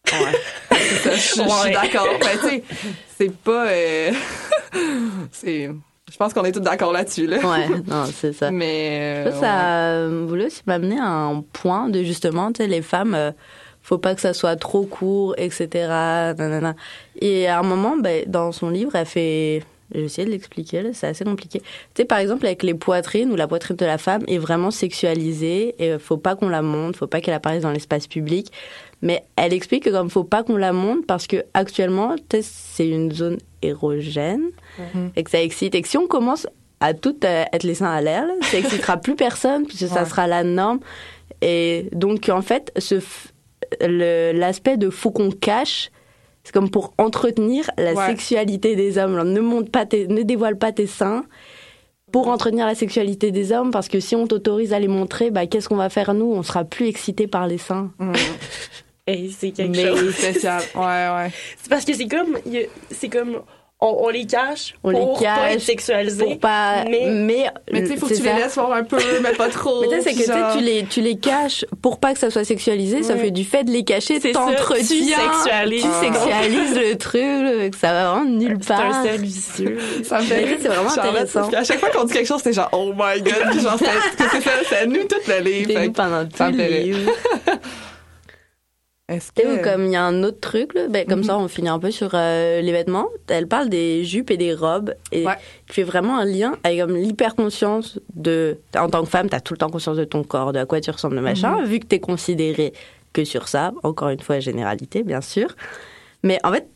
[0.10, 0.80] Ouais.
[1.04, 1.72] Ça, je, suis- Ouais.
[1.74, 2.08] d'accord.
[2.20, 2.64] Mais tu sais,
[3.18, 3.68] c'est pas.
[3.68, 4.12] euh,
[5.32, 5.70] c'est.
[6.10, 7.38] Je pense qu'on est tous d'accord là-dessus, là.
[7.40, 8.50] Ouais, non, c'est ça.
[8.52, 9.26] Mais.
[9.26, 12.82] Ça, euh, ça euh, voulait aussi m'amener à un point de justement, tu sais, les
[12.82, 13.32] femmes, euh,
[13.82, 15.68] faut pas que ça soit trop court, etc.
[16.38, 16.76] nanana.
[17.20, 19.64] Et à un moment, ben, dans son livre, elle fait.
[19.94, 21.60] J'ai essayé de l'expliquer, c'est assez compliqué.
[21.60, 24.72] Tu sais, par exemple, avec les poitrines, où la poitrine de la femme est vraiment
[24.72, 28.52] sexualisée, et faut pas qu'on la montre, faut pas qu'elle apparaisse dans l'espace public.
[29.02, 32.42] Mais elle explique que comme faut pas qu'on la montre, parce que actuellement, tu sais,
[32.42, 34.50] c'est une zone érogène,
[35.16, 35.74] et que ça excite.
[35.76, 36.48] Et que si on commence
[36.80, 40.28] à tout euh, être les seins à l'air, ça excitera plus personne, puisque ça sera
[40.28, 40.80] la norme.
[41.42, 43.02] Et donc, en fait, ce
[43.82, 45.92] l'aspect de faut qu'on cache,
[46.48, 48.06] c'est comme pour entretenir la Ouais.
[48.06, 49.16] sexualité des hommes.
[49.16, 51.26] Alors, ne montre pas tes- ne dévoile pas tes seins
[52.14, 55.46] pour entretenir la sexualité des hommes, parce que si on t'autorise à les montrer, bah,
[55.46, 56.32] qu'est-ce qu'on va faire nous?
[56.32, 57.92] On sera plus excité par les seins.
[58.00, 58.14] mm,
[59.08, 60.16] Hey, c'est quelque Mais- chose.
[60.16, 60.62] spécial.
[60.76, 61.32] Ouais, ouais.
[61.62, 62.38] C'est parce que c'est comme,
[62.92, 63.42] c'est comme,
[63.80, 66.24] on, on les cache On les pour pas cache être sexualisés.
[66.26, 66.84] Pour pas.
[66.90, 68.38] mais- Mais, Mais tu sais, faut que c'est tu les ça.
[68.40, 69.82] laisses voir un peu, mais pas trop.
[69.88, 70.58] Mais tu sais, c'est que tu sais, genre.
[70.58, 73.26] tu les, tu les caches pour pas que ça soit sexualisé, sauf Ouais.
[73.28, 74.78] que du fait de les cacher, C'est t'entretiens.
[74.78, 75.82] tu sexualises.
[75.84, 76.02] Tu Ah.
[76.02, 79.04] sexualises le truc, ça va vraiment nulle C'est un part.
[79.04, 79.78] cercle vicieux.
[80.04, 81.48] Ça me fait c'est vraiment intéressant.
[81.48, 83.62] Qu'à chaque fois qu'on dit quelque chose, c'est genre, oh my god.
[83.62, 83.86] Genre, c'est
[84.32, 85.80] c'est ça, c'est nous tout le livre.
[85.80, 87.12] Mis que- pendant tout le livre.
[89.10, 89.64] Est-ce Tu que.
[89.64, 91.26] comme il y a un autre truc, là, ben, comme Mhm.
[91.26, 93.08] ça on finit un peu sur euh, les vêtements.
[93.30, 95.36] Elle parle des jupes et des robes et Ouais.
[95.68, 98.58] qui fait vraiment un lien avec comme l'hyper-conscience de...
[98.78, 100.82] En tant que femme, t'as tout le temps conscience de ton corps, de à quoi
[100.82, 102.74] tu ressembles, de machin, vu que t'es considérée
[103.14, 103.72] que sur ça.
[103.84, 105.56] Encore une fois, généralité, bien sûr.
[106.24, 106.68] Mais en fait,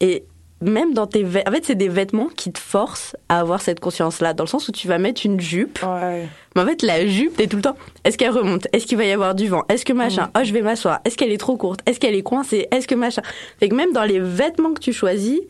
[0.00, 0.24] et
[0.62, 3.80] même dans tes vêtements, en fait, c'est des vêtements qui te forcent à avoir cette
[3.80, 6.28] conscience-là, dans le sens où tu vas mettre une jupe Ouais.
[6.54, 7.76] mais en fait, la jupe, t'es tout le temps.
[8.04, 8.66] Est-ce qu'elle remonte?
[8.72, 9.64] Est-ce qu'il va y avoir du vent?
[9.68, 10.26] Est-ce que machin?
[10.26, 10.38] Mm.
[10.38, 11.00] Oh, je vais m'asseoir.
[11.04, 11.80] Est-ce qu'elle est trop courte?
[11.86, 12.68] Est-ce qu'elle est coincée?
[12.70, 13.22] Est-ce que machin?
[13.60, 15.40] Fait que même dans les vêtements que tu choisis,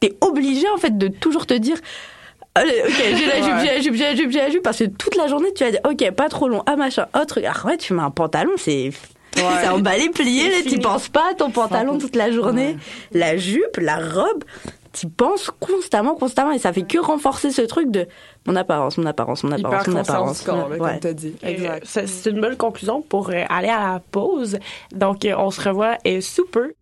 [0.00, 1.76] t'es obligé en fait de toujours te dire
[2.54, 4.78] Allez, ok, j'ai la jupe, j'ai la jupe, j'ai la jupe, j'ai la jupe, parce
[4.78, 7.66] que toute la journée, tu vas dire, ok, pas trop long, ah machin, autre, ah
[7.66, 8.90] ouais, tu mets un pantalon, c'est,
[9.36, 12.76] c'est emballé, plié, là, tu penses pas à ton pantalon toute la journée.
[13.12, 14.44] La jupe, la robe,
[14.92, 18.06] tu penses constamment, constamment, et ça fait que renforcer ce truc de
[18.46, 20.42] mon apparence, mon apparence, mon apparence, mon apparence.
[20.42, 20.90] Corps, là, Ouais.
[20.90, 21.34] comme t'as dit.
[21.42, 21.84] Exact.
[21.86, 24.58] C'est une bonne conclusion pour euh, aller à la pause.
[24.92, 26.72] Donc, euh, on se revoit euh, sous peu.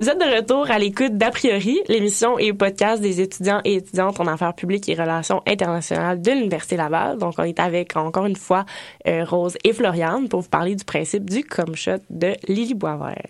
[0.00, 4.18] Vous êtes de retour à l'écoute d'A priori, l'émission et podcast des étudiants et étudiantes
[4.18, 7.18] en affaires publiques et relations internationales de l'Université Laval.
[7.18, 8.64] Donc, on est avec, encore une fois,
[9.06, 13.28] euh, Rose et Floriane pour vous parler du principe du come shot de Lily Boisvert.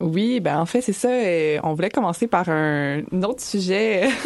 [0.00, 1.10] Oui, ben en fait, c'est ça.
[1.10, 4.08] euh, on voulait commencer par un, autre sujet.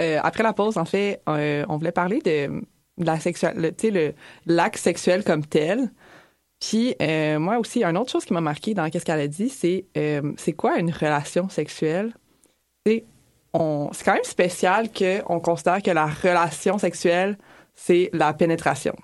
[0.00, 2.50] Euh, après la pause, en fait, on voulait parler de,
[2.98, 4.12] la le
[4.46, 5.88] l'acte sexuel comme tel.
[6.68, 9.48] Puis euh, moi aussi, une autre chose qui m'a marqué dans qu'est-ce qu'elle a dit,
[9.48, 12.14] c'est euh, c'est quoi une relation sexuelle?
[12.86, 13.04] C'est
[13.52, 17.36] quand même spécial que on considère que la relation sexuelle
[17.74, 18.94] c'est la pénétration.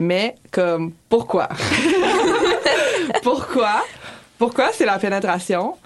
[0.00, 1.48] Mais comme pourquoi?
[3.22, 3.84] Pourquoi?
[4.38, 5.76] Pourquoi c'est la pénétration?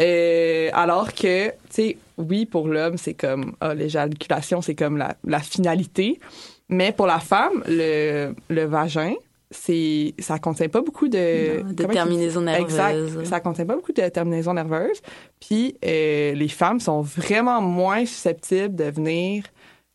[0.00, 5.40] Euh, alors que, tu sais, oui, pour l'homme, c'est comme, ah, l'éjaculation, c'est comme la,
[5.40, 6.20] finalité.
[6.68, 9.14] Mais pour la femme, le vagin,
[9.56, 11.62] c'est, ça contient pas beaucoup de...
[11.62, 12.92] Non, de terminaisons il- Exact.
[12.94, 13.28] nerveuses.
[13.28, 15.00] Ça contient pas beaucoup de terminaisons nerveuses.
[15.40, 19.44] Puis, euh, les femmes sont vraiment moins susceptibles de venir,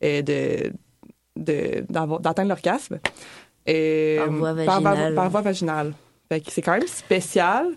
[0.03, 0.71] euh, de,
[1.39, 2.99] d'atteindre l'orgasme.
[3.69, 5.15] Euh, Par voie Par, vaginale.
[5.15, 5.93] par voie vaginale.
[6.29, 7.67] Fait que c'est quand même spécial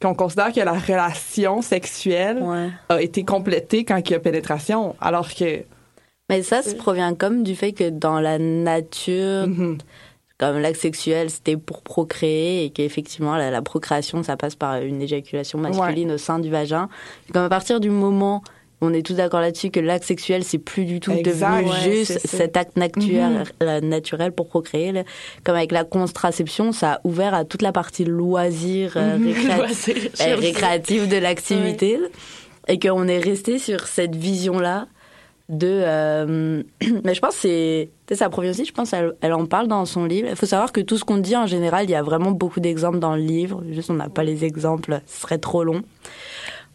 [0.00, 2.68] qu'on considère que la relation sexuelle Ouais.
[2.88, 5.62] a été complétée quand il y a pénétration, alors que...
[6.30, 9.78] Mais ça, ça provient comme du fait que dans la nature, Mhm.
[10.38, 15.02] Comme l'acte sexuel, c'était pour procréer et qu'effectivement, la, la procréation, ça passe par une
[15.02, 16.88] éjaculation masculine au sein du vagin.
[17.28, 18.42] Et comme à partir du moment
[18.80, 21.70] où on est tous d'accord là-dessus que l'acte sexuel, c'est plus du tout Exact, devenu
[21.72, 23.88] ouais, juste cet acte naturel, Mhm.
[23.88, 24.92] naturel pour procréer.
[24.92, 25.02] là.
[25.42, 29.26] Comme avec la contraception, ça a ouvert à toute la partie loisir, euh, Mhm.
[29.32, 31.98] récréa- Loisir, euh, de l'activité.
[32.68, 34.86] Et qu'on est resté sur cette vision-là
[35.48, 36.62] de euh,
[37.04, 40.04] mais je pense que c'est ça provient aussi je pense elle en parle dans son
[40.04, 40.28] livre.
[40.30, 42.60] Il faut savoir que tout ce qu'on dit en général il y a vraiment beaucoup
[42.60, 43.62] d'exemples dans le livre.
[43.70, 45.82] Juste on n'a pas les exemples ce serait trop long.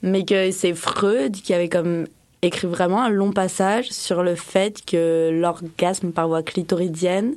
[0.01, 2.05] Mais que c'est Freud qui avait comme
[2.41, 7.36] écrit vraiment un long passage sur le fait que l'orgasme par voie clitoridienne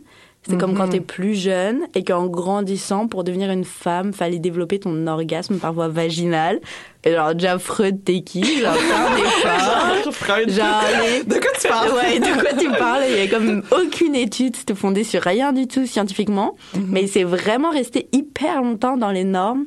[0.49, 0.77] c'est comme Mhm.
[0.79, 5.59] quand t'es plus jeune et qu'en grandissant, pour devenir une femme, fallait développer ton orgasme
[5.59, 6.61] par voie vaginale.
[7.05, 8.43] Et genre, déjà, Freud, t'es qui?
[8.61, 8.75] Genre.
[10.13, 10.51] Freud.
[10.51, 11.93] Genre, les- De quoi tu parles?
[11.95, 13.03] Ouais, de quoi tu parles?
[13.11, 16.87] Il y a comme aucune étude, c'était fondé sur rien du tout scientifiquement, Mhm.
[16.91, 19.67] mais c'est vraiment resté hyper longtemps dans les normes.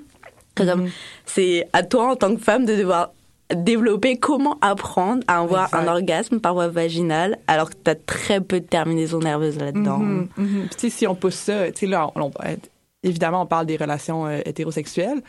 [0.59, 0.89] Mhm.
[1.25, 3.11] c'est à toi en tant que femme de devoir
[3.55, 5.77] développer comment apprendre à avoir Exact.
[5.79, 10.01] un orgasme par voie vaginale alors que t'as très peu de terminaisons nerveuses là-dedans.
[10.35, 12.55] Tu sais, si on pousse ça, tu sais, là, on- on- euh,
[13.03, 15.21] évidemment, on parle des relations euh, hétérosexuelles,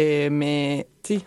[0.00, 1.20] euh, mais, tu sais,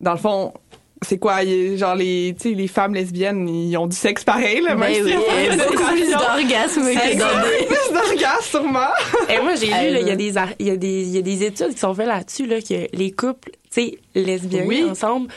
[0.00, 0.54] dans le fond,
[1.02, 1.44] c'est quoi,
[1.76, 5.04] genre, les, tu sais, les femmes lesbiennes, ils ont du sexe pareil, là, Mais même
[5.04, 6.18] oui, fait beaucoup plus pénétration.
[6.18, 7.66] d'orgasme que dans des...
[7.66, 8.88] plus d'orgasme, sûrement.
[9.28, 11.22] Et moi, j'ai lu, il y, a des il y, a des- il y a
[11.22, 14.84] des études qui sont faites là-dessus, là, que les couples, tu sais, lesbiens Oui.
[14.90, 15.28] ensemble,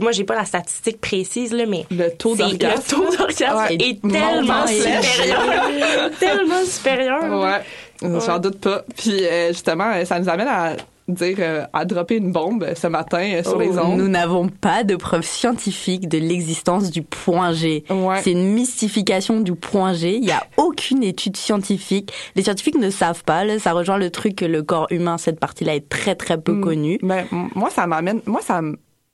[0.00, 2.82] moi, j'ai pas la statistique précise, là, mais Le taux d'orgasme.
[3.02, 3.74] le taux d'orgasme Ouais.
[3.80, 6.10] est tellement supérieur.
[6.20, 7.40] tellement supérieur.
[7.40, 8.84] Ouais, j'en doute pas.
[8.96, 10.76] Puis euh, justement, euh, ça nous amène à
[11.08, 13.98] dire, euh, à dropper une bombe ce matin euh, sur les ondes.
[13.98, 17.84] Nous n'avons pas de preuves scientifiques de l'existence du point G.
[17.90, 18.20] Ouais.
[18.22, 20.16] C'est une mystification du point G.
[20.16, 22.12] Il n'y a aucune étude scientifique.
[22.34, 23.44] Les scientifiques ne savent pas.
[23.44, 26.52] Là, ça rejoint le truc que le corps humain, cette partie-là, est très très peu
[26.52, 26.60] Mm.
[26.60, 26.98] connue.
[27.02, 28.60] Ben, moi, ça m'amène, moi, ça,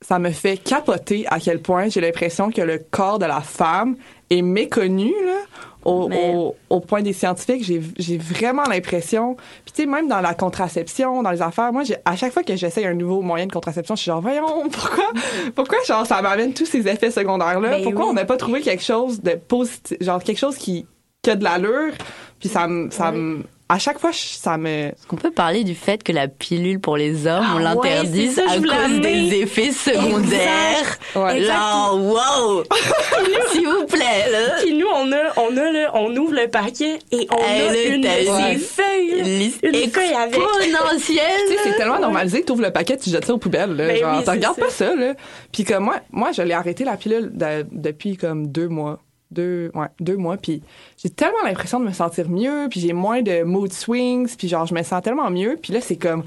[0.01, 3.97] ça me fait capoter à quel point j'ai l'impression que le corps de la femme
[4.38, 5.37] est méconnu, là.
[5.85, 9.35] Au, Mais- au, au point des scientifiques, j'ai vraiment l'impression.
[9.64, 12.55] Puis tu sais, même dans la contraception, dans les affaires, moi, à chaque fois que
[12.55, 15.05] j'essaye un nouveau moyen de contraception, je suis genre, voyons, pourquoi,
[15.57, 17.68] pourquoi genre ça m'amène tous ces effets secondaires-là?
[17.71, 18.11] Ben Pourquoi oui.
[18.11, 20.87] on n'a pas trouvé quelque chose de positif, genre quelque chose qui,
[21.21, 21.95] qui a de l'allure?
[22.38, 23.42] Puis ça me, ça me,
[23.73, 26.79] à chaque fois, je- ça me, Est-ce qu'on peut parler du fait que la pilule
[26.81, 28.11] pour les hommes, on Ah ouais, à cause
[29.01, 30.99] des effets secondaires?
[31.17, 31.43] Ouais.
[31.43, 32.63] Genre, wow
[33.53, 34.57] S'il vous plaît, là.
[34.63, 37.95] Puis nous, on a, on a, là, on ouvre le paquet et on Hey, a
[37.95, 38.03] une.
[38.03, 40.39] Liste Une feuille avec.
[40.39, 43.75] exponentielle Tu sais, c'est tellement normalisé, tu ouvres le paquet, tu jettes ça aux poubelles.
[43.75, 43.87] Là.
[43.89, 44.63] Ben genre, oui, tu c'est regardes ça.
[44.65, 44.95] pas ça.
[44.95, 45.15] Là.
[45.53, 49.01] Puis comme moi, moi, je l'ai arrêté la pilule de- depuis comme deux mois.
[49.33, 50.37] Deux, ouais, deux mois.
[50.37, 50.62] Puis
[51.03, 54.66] j'ai tellement l'impression de me sentir mieux, puis j'ai moins de mood swings, puis genre,
[54.66, 55.59] je me sens tellement mieux.
[55.61, 56.23] Puis là, c'est comme.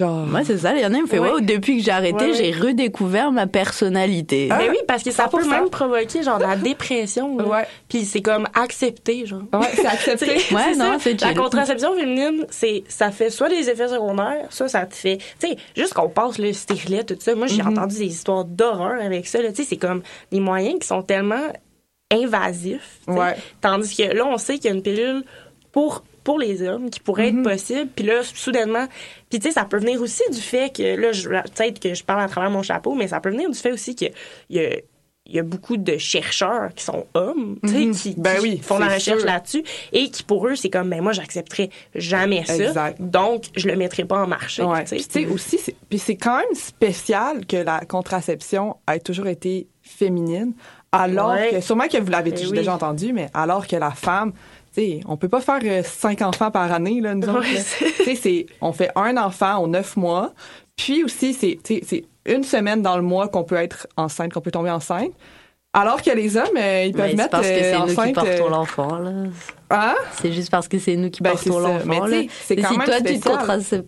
[0.00, 0.74] Genre, Moi, c'est ça.
[0.74, 1.30] Il y en a qui me fait, Ouais.
[1.30, 2.34] wow, depuis que j'ai arrêté, Ouais, ouais.
[2.34, 4.48] j'ai redécouvert ma personnalité.
[4.50, 5.48] Ah, Mais oui, parce que ça peut 100%.
[5.50, 7.36] même provoquer genre de la dépression.
[7.36, 7.44] là.
[7.46, 7.66] Ouais.
[7.88, 9.42] Puis c'est comme accepté, genre.
[9.52, 10.26] ouais, c'est accepté.
[10.40, 14.46] C'est- Ouais, c'est non, c'est La contraception féminine, c'est ça fait soit des effets secondaires,
[14.50, 17.36] soit ça te fait, tu sais, juste qu'on passe le stérilet tout ça.
[17.36, 17.68] Moi, j'ai Mhm.
[17.68, 19.40] entendu des histoires d'horreur avec ça.
[19.40, 19.50] là.
[19.50, 21.46] Tu sais, c'est comme des moyens qui sont tellement
[23.08, 23.34] Ouais.
[23.60, 25.24] Tandis que là, on sait qu'il y a une pilule
[25.72, 27.88] pour pour les hommes qui pourrait être possible.
[27.96, 28.86] Puis là, soudainement,
[29.28, 31.10] puis tu sais, ça peut venir aussi du fait que là,
[31.42, 33.96] peut-être que je parle à travers mon chapeau, mais ça peut venir du fait aussi
[33.96, 34.04] que
[34.48, 34.70] il y a
[35.24, 37.94] il y a beaucoup de chercheurs qui sont hommes, tu sais, Mhm.
[37.94, 41.00] qui, Ben qui oui, font la recherche là-dessus et qui pour eux c'est comme ben
[41.00, 43.00] moi j'accepterai jamais ça, Exact.
[43.00, 44.62] donc je le mettrai pas en marché.
[44.64, 44.82] Ouais.
[44.84, 45.26] tu sais.
[45.26, 50.54] Aussi, puis c'est quand même spécial que la contraception ait toujours été féminine,
[50.92, 51.50] alors Ouais.
[51.52, 52.58] que sûrement que vous l'avez Ben déjà oui.
[52.58, 54.32] déjà entendu, mais alors que la femme,
[54.74, 57.40] tu sais, on peut pas faire euh, cinq enfants par année là, nous autres.
[57.40, 60.32] Ouais, c'est- Tu sais, c'est on fait un enfant aux neuf mois,
[60.76, 64.32] puis aussi c'est tu sais, c'est une semaine dans le mois qu'on peut être enceinte,
[64.32, 65.10] qu'on peut tomber enceinte.
[65.74, 67.86] Alors que les hommes, euh, ils peuvent Mais c'est mettre parce que euh, c'est nous
[67.86, 68.14] qui enceinte.
[68.14, 69.10] portons euh, l'enfant, là.
[69.70, 69.94] hein?
[70.20, 72.18] C'est juste parce que c'est nous qui Ben, portons l'enfant, tu là.
[72.20, 73.84] sais, c'est Mais quand si même toi, tu te spécial.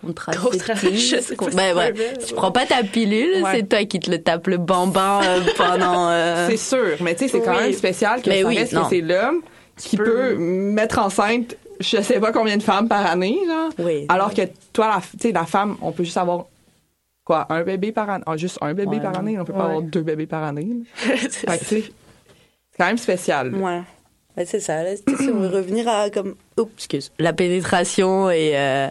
[0.00, 1.92] Pas si ben, c'est ouais.
[2.26, 3.50] Tu prends pas ta pilule, Ouais.
[3.56, 6.08] c'est toi qui te le tapes le bambin euh, pendant.
[6.10, 7.62] euh, C'est sûr, mais tu sais, c'est quand Oui.
[7.64, 8.82] même spécial que Mais ça oui, reste non.
[8.84, 9.40] que c'est l'homme
[9.76, 13.68] qui peut- peut mettre enceinte je sais pas combien de femmes par année, là.
[13.78, 14.06] Oui.
[14.08, 14.40] Alors que
[14.72, 16.46] toi, la, tu sais, la femme, on peut juste avoir
[17.22, 19.64] quoi, un bébé par année, Ah, juste un bébé Ouais, par année, on peut pas
[19.64, 20.66] avoir deux bébés par année.
[21.30, 21.92] c'est
[22.78, 23.54] quand même spécial.
[23.54, 23.82] Ouais.
[24.38, 24.82] Ouais, c'est ça.
[24.84, 28.88] Là, revenir à comme, oups, excuse, la pénétration et euh,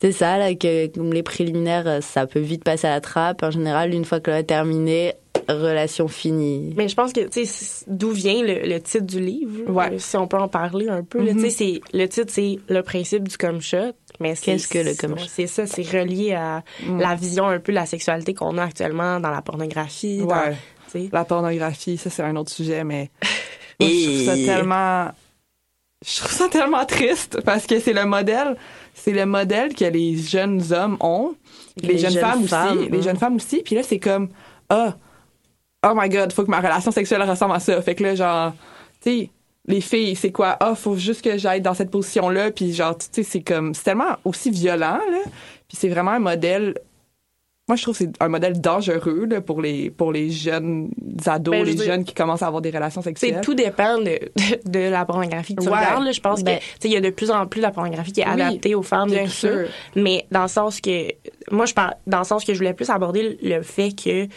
[0.00, 3.42] c'est ça là que comme les préliminaires, euh, ça peut vite passer à la trappe.
[3.42, 5.14] En général, une fois que l'on a terminé,
[5.48, 6.74] relation finie.
[6.76, 9.92] Mais je pense que, tu sais, d'où vient le, le titre du livre, Ouais.
[9.92, 11.22] euh, si on peut en parler un peu.
[11.24, 11.32] là.
[11.34, 13.92] Tu sais, c'est- le titre, c'est Le principe du cum shot.
[14.18, 15.26] Mais c'est- Qu'est-ce que le ouais, shot?
[15.28, 17.00] C'est ça, c'est relié à Mm.
[17.00, 20.20] la vision un peu de la sexualité qu'on a actuellement dans la pornographie.
[20.22, 20.56] Ouais.
[21.12, 23.10] La pornographie, ça c'est un autre sujet, mais
[23.80, 25.08] moi, je trouve ça Et- tellement,
[26.04, 28.56] je trouve ça tellement triste parce que c'est le modèle,
[28.94, 31.34] c'est le modèle que les jeunes hommes ont,
[31.76, 33.62] les, Les jeunes, jeunes femmes, femmes, aussi, les jeunes femmes aussi.
[33.62, 34.28] Puis là, c'est comme,
[34.68, 34.94] ah,
[35.86, 37.80] oh my god, faut que ma relation sexuelle ressemble à ça.
[37.82, 38.52] Fait que là, genre,
[39.00, 39.30] tu sais.
[39.68, 40.56] Les filles, c'est quoi?
[40.60, 42.52] Ah, faut juste que j'aille dans cette position-là.
[42.52, 45.18] Puis genre, tu sais, c'est comme, c'est tellement aussi violent, là.
[45.66, 46.74] Puis c'est vraiment un modèle
[47.68, 50.88] moi, je trouve que c'est un modèle dangereux là, pour, les, pour les jeunes
[51.26, 53.40] ados, Ben, je les dire- jeunes qui commencent à avoir des relations C'est sexuelles.
[53.42, 55.76] tout dépend de, de, de la pornographie que tu Ouais.
[55.76, 56.04] regardes.
[56.04, 56.12] là.
[56.12, 57.72] Je pense Ben- que tu sais, il y a de plus en plus de la
[57.72, 59.66] pornographie qui est Oui, adaptée aux femmes et bien tout sûr.
[59.66, 59.72] ça.
[59.96, 61.08] Mais dans le sens que
[61.50, 64.28] moi je parle dans le sens que je voulais plus aborder le fait que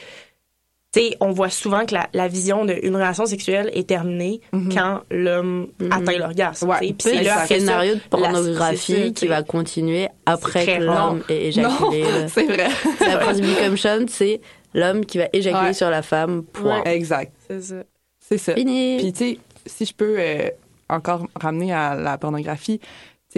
[0.92, 4.42] tu sais, on voit souvent que la, la vision d'une relation sexuelle est terminée
[4.74, 5.92] quand l'homme Mhm.
[5.92, 6.68] atteint l'orgasme.
[6.70, 6.96] Ouais.
[7.00, 12.02] C'est le scénario de pornographie qui va continuer après que l'homme ait éjaculé.
[12.04, 12.28] là.
[12.28, 12.68] c'est vrai.
[13.02, 14.42] La shot, c'est
[14.74, 15.74] l'homme qui va éjaculer Ouais.
[15.74, 16.44] sur la femme.
[16.44, 16.84] Point.
[16.86, 17.34] exact.
[17.48, 17.76] C'est ça.
[18.20, 18.54] C'est ça.
[18.56, 18.98] Fini.
[18.98, 20.50] Puis, tu sais, si je peux euh,
[20.90, 22.88] encore ramener à la pornographie, tu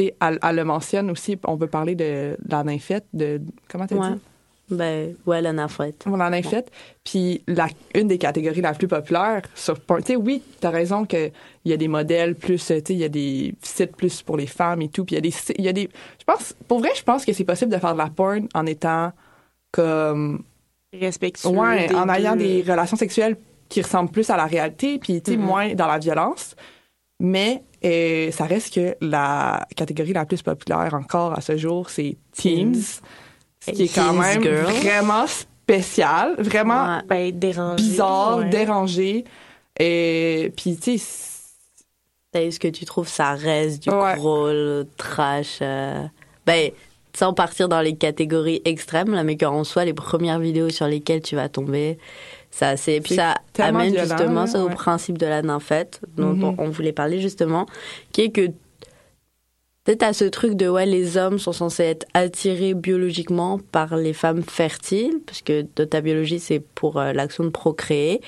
[0.03, 3.41] sais, elle, elle le mentionne aussi, on peut parler de, de la nymphette, de.
[3.69, 4.09] Comment t'as Ouais.
[4.15, 4.19] dit?
[4.71, 6.03] Ben, ouais, la nymphette.
[6.07, 6.71] On en a fait.
[7.03, 11.05] Puis la, une des catégories la plus populaires sur Porn- Tu sais, oui, t'as raison
[11.05, 11.31] qu'il
[11.65, 14.37] y a des modèles plus, euh, tu sais, il y a des sites plus pour
[14.37, 15.03] les femmes et tout.
[15.05, 15.89] Puis il y a des, il y a des.
[16.19, 18.65] Je pense, pour vrai, je pense que c'est possible de faire de la porn en
[18.65, 19.11] étant
[19.71, 20.43] comme.
[20.93, 21.49] Respectueux.
[21.49, 22.43] Ouais, des en ayant deux.
[22.43, 23.37] des relations sexuelles
[23.69, 25.45] qui ressemblent plus à la réalité, puis tu sais, Mhm.
[25.45, 26.55] moins dans la violence.
[27.21, 32.17] Mais euh, ça reste que la catégorie la plus populaire encore à ce jour, c'est
[32.35, 32.99] teens,
[33.65, 34.65] ce qui est quand même girl.
[34.81, 37.01] vraiment spécial, vraiment Ouais.
[37.07, 37.83] Ben, dérangé.
[37.83, 38.49] bizarre, ouais.
[38.49, 39.25] dérangé.
[39.79, 41.29] Et puis tu sais,
[42.33, 44.15] Est-ce que tu trouves ça reste du Ouais.
[44.17, 46.03] le trash euh,
[46.45, 46.71] Ben,
[47.13, 51.21] sans partir dans les catégories extrêmes, là, mais qu'en soi, les premières vidéos sur lesquelles
[51.21, 51.97] tu vas tomber,
[52.49, 53.01] ça, c'est.
[53.01, 56.43] Puis ça amène violent, justement ça au principe de la nymphette, dont Mhm.
[56.43, 57.65] on, on voulait parler justement,
[58.13, 58.47] qui est que.
[59.83, 64.13] Peut-être à ce truc de ouais, les hommes sont censés être attirés biologiquement par les
[64.13, 68.21] femmes fertiles, puisque de ta biologie c'est pour euh, l'action de procréer,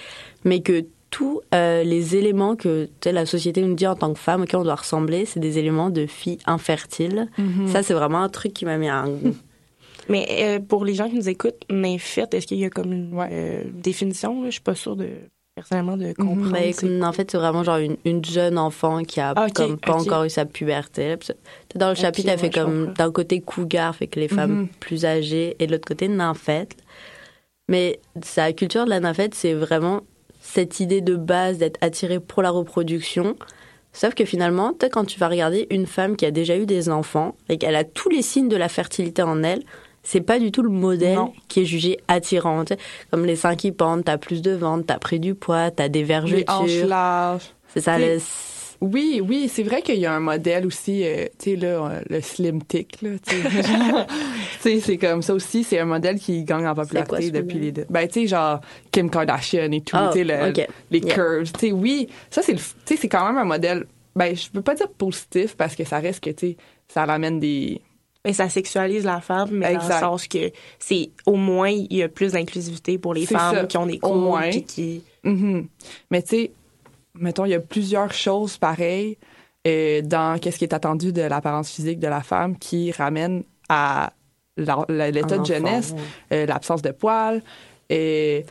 [0.45, 4.11] mais que tous euh, les éléments que tu sais, la société nous dit en tant
[4.13, 7.27] que femme auxquels on doit ressembler, c'est des éléments de filles infertiles.
[7.37, 7.67] Mhm.
[7.67, 9.05] Ça, c'est vraiment un truc qui m'a mis un...
[10.09, 13.13] Mais euh, pour les gens qui nous écoutent, nymphette, est-ce qu'il y a comme une
[13.13, 13.29] Ouais.
[13.31, 14.41] euh, définition?
[14.41, 14.47] là?
[14.49, 15.07] Je suis pas sûre de
[15.55, 16.51] personnellement de comprendre.
[16.51, 19.47] Ben, c'est- comme, en fait, c'est vraiment genre une, une jeune enfant qui a Ah,
[19.53, 21.15] comme pas encore eu sa puberté.
[21.75, 24.67] Dans le chapitre, elle fait comme d'un côté cougar, fait que les femmes Mhm.
[24.79, 26.75] plus âgées, et de l'autre côté nymphette.
[27.67, 30.01] Mais sa culture de la nymphette, c'est vraiment
[30.41, 33.35] cette idée de base d'être attiré pour la reproduction.
[33.93, 37.35] Sauf que finalement, quand tu vas regarder une femme qui a déjà eu des enfants
[37.47, 39.61] et qu'elle a tous les signes de la fertilité en elle,
[40.03, 41.33] c'est pas du tout le modèle Non.
[41.47, 42.63] qui est jugé attirant.
[42.65, 42.79] tu sais.
[43.11, 45.99] Comme les seins qui pendent, t'as plus de ventre, t'as pris du poids, t'as des
[45.99, 46.87] Les vergetures.
[46.87, 47.45] larges.
[47.67, 47.97] C'est ça.
[47.97, 48.19] Le-
[48.81, 52.01] Oui, oui, c'est vrai qu'il y a un modèle aussi, euh, tu sais, là, euh,
[52.09, 53.35] le slim tick, là, tu
[54.59, 54.79] sais.
[54.81, 57.71] c'est comme ça aussi, c'est un modèle qui gagne en quoi popularité ce depuis les...
[57.71, 58.59] deux- Ben, tu sais, genre,
[58.91, 60.53] Kim Kardashian et tout, Ah, tu sais, le-
[60.91, 61.13] les Yeah.
[61.15, 63.85] curves, tu sais, oui, ça, c'est c'est quand même un modèle,
[64.17, 66.57] ben, je peux pas dire positif, parce que ça reste que, tu sais,
[66.89, 67.79] ça ramène des...
[68.25, 69.95] Mais ça sexualise la femme, mais dans Exact.
[69.95, 73.65] le sens que c'est au moins il y a plus d'inclusivité pour les femmes ça.
[73.65, 74.49] qui ont des Au cours moins.
[74.49, 75.67] puis qui Mhm.
[76.11, 76.51] Mais tu sais,
[77.15, 79.17] mettons, il y a plusieurs choses pareilles
[79.67, 84.11] euh, dans qu'est-ce qui est attendu de l'apparence physique de la femme qui ramènent à
[84.57, 85.93] l'état de jeunesse,
[86.31, 86.37] ouais.
[86.37, 87.41] euh, l'absence de poils.
[87.89, 88.45] Et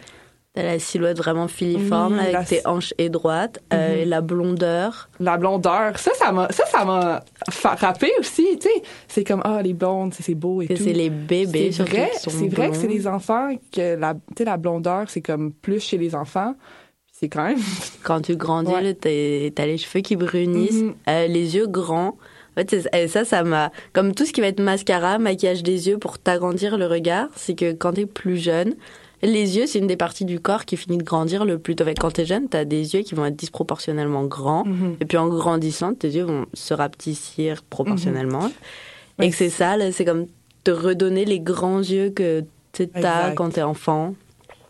[0.55, 4.09] T'as la silhouette vraiment filiforme là, avec la- tes hanches étroites, euh, Mhm.
[4.11, 5.09] la blondeur.
[5.19, 8.83] la blondeur, ça, ça m'a, ça, ça m'a frappé aussi, tu sais.
[9.09, 10.83] C'est comme, ah, les blondes, c'est beau et Que tout.
[10.85, 14.45] c'est les bébés C'est vrai, c'est vrai que c'est les enfants que la, tu sais,
[14.45, 16.55] la blondeur, c'est comme plus chez les enfants.
[17.11, 17.57] C'est quand même.
[18.03, 18.93] Quand tu grandis, Ouais.
[19.55, 20.95] t'as les cheveux qui brunissent, Mhm.
[21.09, 22.19] euh, les yeux grands.
[22.55, 23.71] En fait, et ça, ça m'a...
[23.95, 27.55] Comme tout ce qui va être mascara, maquillage des yeux pour t'agrandir le regard, c'est
[27.55, 28.75] que quand t'es plus jeune,
[29.23, 31.85] les yeux, c'est une des parties du corps qui finit de grandir le plus tôt.
[31.99, 34.65] Quand t'es jeune, t'as des yeux qui vont être disproportionnellement grands.
[34.65, 34.97] Mhm.
[35.01, 38.51] Et puis en grandissant, tes yeux vont se rapetissir proportionnellement.
[39.19, 40.27] Ouais, Et que c'est ça, c'est comme
[40.65, 44.15] te redonner les grands yeux que t'as quand t'es enfant.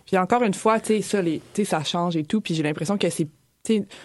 [0.07, 2.41] Puis encore une fois, tu ça, les, ça change et tout.
[2.41, 3.29] Puis j'ai l'impression que c'est,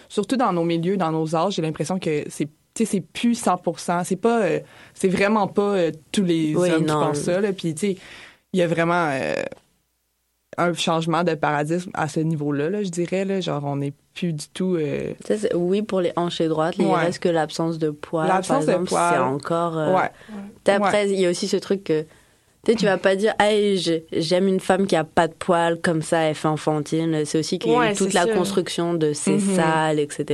[0.08, 3.34] surtout dans nos milieux, dans nos âges, j'ai l'impression que c'est, tu sais, c'est plus
[3.34, 4.60] 100 C'est pas, euh,
[4.94, 7.40] c'est vraiment pas euh, tous les Oui, hommes qui pensent ça.
[7.40, 7.52] Là.
[7.52, 7.96] Puis tu sais,
[8.52, 9.34] il y a vraiment euh,
[10.58, 12.68] un changement de paradigme à ce niveau-là.
[12.68, 14.76] Là, je dirais, là, genre, on n'est plus du tout.
[14.76, 15.12] euh,
[15.54, 16.96] oui, pour les hanches et droites, il Ouais.
[16.96, 18.26] reste que l'absence de poils.
[18.28, 19.12] L'absence de poils.
[19.14, 19.78] C'est encore.
[19.78, 20.10] euh, Ouais.
[20.66, 22.04] Après, il y a aussi ce truc que.
[22.64, 25.32] Tu sais, tu vas pas dire, hey, je- j'aime une femme qui a pas de
[25.32, 27.24] poils, comme ça, elle fait enfantine.
[27.24, 29.54] C'est aussi qu'il y a eu toute la construction de c'est Mhm.
[29.56, 30.24] sale, etc.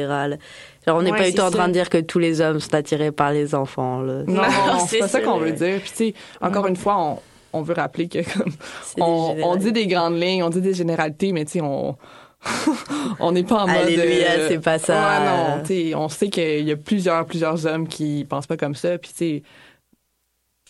[0.87, 2.61] Genre, on n'est Ouais, pas du tout en train de dire que tous les hommes
[2.61, 4.01] sont attirés par les enfants.
[4.01, 4.23] Là.
[4.27, 4.43] Non, Non,
[4.81, 5.25] c'est c'est pas ça ça.
[5.25, 5.81] qu'on veut dire.
[5.81, 7.19] Puis tu sais, encore une fois, on,
[7.55, 8.53] on veut rappeler que comme,
[9.01, 11.97] on, on dit des grandes lignes, on dit des généralités, mais tu sais, on
[13.21, 13.77] on n'est pas en mode.
[13.77, 14.95] Alléluia, euh, c'est pas ça.
[14.95, 18.99] Ouais, non, on sait qu'il y a plusieurs plusieurs hommes qui pensent pas comme ça,
[18.99, 19.43] puis tu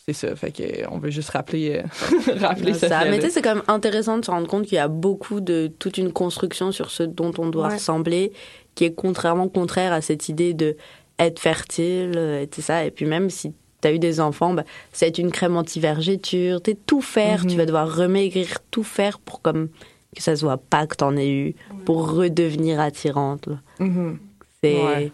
[0.07, 0.37] c'est ça.
[0.37, 3.05] Fait que on veut juste rappeler euh, rappeler ça.
[3.05, 3.17] Mais fait-là.
[3.17, 5.73] tu sais, c'est quand même intéressant de se rendre compte qu'il y a beaucoup de
[5.79, 7.75] toute une construction sur ce dont on doit Ouais.
[7.75, 8.33] ressembler,
[8.75, 10.77] qui est contrairement contraire à cette idée de
[11.19, 12.85] être fertile, euh, et tout ça.
[12.85, 13.55] Et puis même si
[13.85, 17.45] tu as eu des enfants, bah, ça va être une crème anti-vergéture, tu tout faire,
[17.45, 17.51] Mhm.
[17.51, 19.69] tu vas devoir remaigrir, tout faire pour comme
[20.17, 21.55] que ça se voit pas que t'en aies eu,
[21.85, 23.49] pour redevenir attirante.
[23.81, 24.19] Mhm.
[24.63, 25.13] C'est Ouais.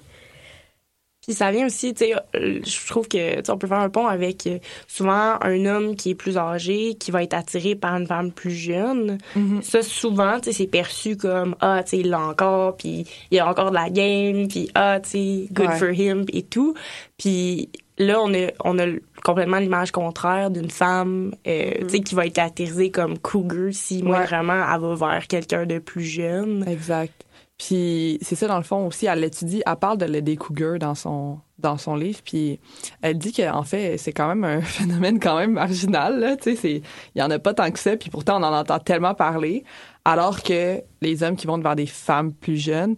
[1.22, 4.06] Puis ça vient aussi, tu sais, euh, je trouve que on peut faire un pont
[4.06, 4.58] avec euh,
[4.88, 8.52] souvent un homme qui est plus âgé, qui va être attiré par une femme plus
[8.52, 9.18] jeune.
[9.36, 9.60] Mhm.
[9.62, 13.36] Ça, souvent, tu sais, c'est perçu comme ah, tu sais, il l'a encore, puis il
[13.36, 15.76] y a encore de la game, puis ah, tu sais, good Ouais.
[15.78, 16.72] for him, et tout.
[17.18, 17.68] Puis
[18.00, 18.86] là, on a, on a
[19.24, 24.02] complètement l'image contraire d'une femme, euh, tu sais, qui va être attirisée comme cougar si,
[24.02, 24.26] moi, Ouais.
[24.26, 26.66] vraiment, elle va vers quelqu'un de plus jeune.
[26.66, 27.24] Exact.
[27.58, 30.94] Puis c'est ça dans le fond aussi, elle l'étudie, elle parle de des cougars dans
[30.94, 32.58] son dans son livre, puis
[33.02, 36.80] elle dit qu'en fait c'est quand même un phénomène quand même marginal tu sais,
[37.14, 39.64] il y en a pas tant que ça, puis pourtant on en entend tellement parler,
[40.06, 42.96] alors que les hommes qui vont vers des femmes plus jeunes,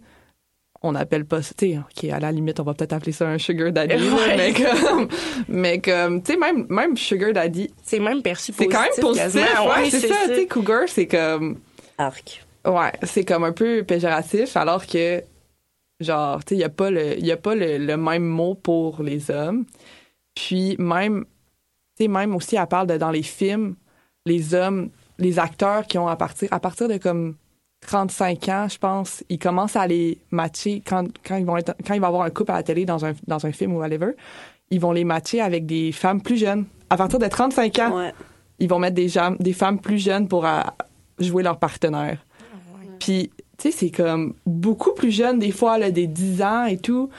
[0.83, 3.37] on n'appelle pas tu sais, ok à la limite on va peut-être appeler ça un
[3.37, 4.35] sugar daddy, Ouais.
[4.37, 5.07] mais comme
[5.47, 9.23] mais comme tu sais même même sugar daddy, C'est même perçu c'est quand même positif,
[9.33, 9.67] quasiment.
[9.69, 11.57] ouais, c'est ça, tu sais cougar c'est comme
[11.97, 12.45] arc.
[12.65, 15.21] Ouais, c'est comme un peu péjoratif, alors que,
[15.99, 18.55] genre, tu sais, il n'y a pas, le, y a pas le, le même mot
[18.55, 19.65] pour les hommes.
[20.33, 21.25] Puis même,
[21.97, 23.75] tu sais, même aussi, elle parle de dans les films,
[24.25, 27.35] les hommes, les acteurs qui ont à partir, à partir de comme
[27.85, 31.93] 35 ans, je pense, ils commencent à les matcher quand, quand ils vont être, quand
[31.93, 33.79] il va y avoir un couple à la télé dans un, dans un film ou
[33.79, 34.11] whatever,
[34.71, 36.65] ils vont les matcher avec des femmes plus jeunes.
[36.89, 38.13] À partir de 35 ans, Ouais.
[38.59, 40.61] ils vont mettre des, jam- des femmes plus jeunes pour euh,
[41.19, 42.23] jouer leur partenaire.
[42.99, 46.77] Puis, tu sais, c'est comme beaucoup plus jeune, des fois, là, des 10 ans et
[46.77, 47.09] tout.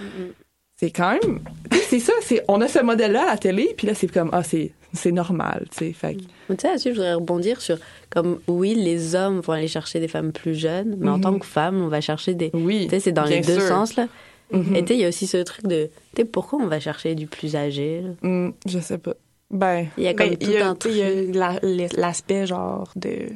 [0.77, 1.41] C'est quand même.
[1.71, 4.09] tu sais, C'est ça, c'est, on a ce modèle-là à la télé, puis là, c'est
[4.13, 5.93] comme, ah, c'est, c'est normal, tu sais.
[5.93, 6.17] Fait
[6.49, 7.77] Mais Tu sais, je voudrais rebondir sur,
[8.11, 11.21] comme, oui, les hommes vont aller chercher des femmes plus jeunes, mais en Mhm.
[11.21, 12.51] tant que femme, on va chercher des...
[12.55, 12.85] oui.
[12.85, 14.07] Tu sais, c'est dans les deux sens, là.
[14.53, 14.77] Mhm.
[14.77, 16.79] Et tu sais, il y a aussi ce truc de, tu sais, pourquoi on va
[16.81, 18.11] chercher du plus âgé, là?
[18.29, 19.15] Hmm, je sais pas.
[19.51, 20.93] Ben, Il y a comme Ben, tout il y a, un truc.
[20.93, 23.27] il y a la- l'aspect genre de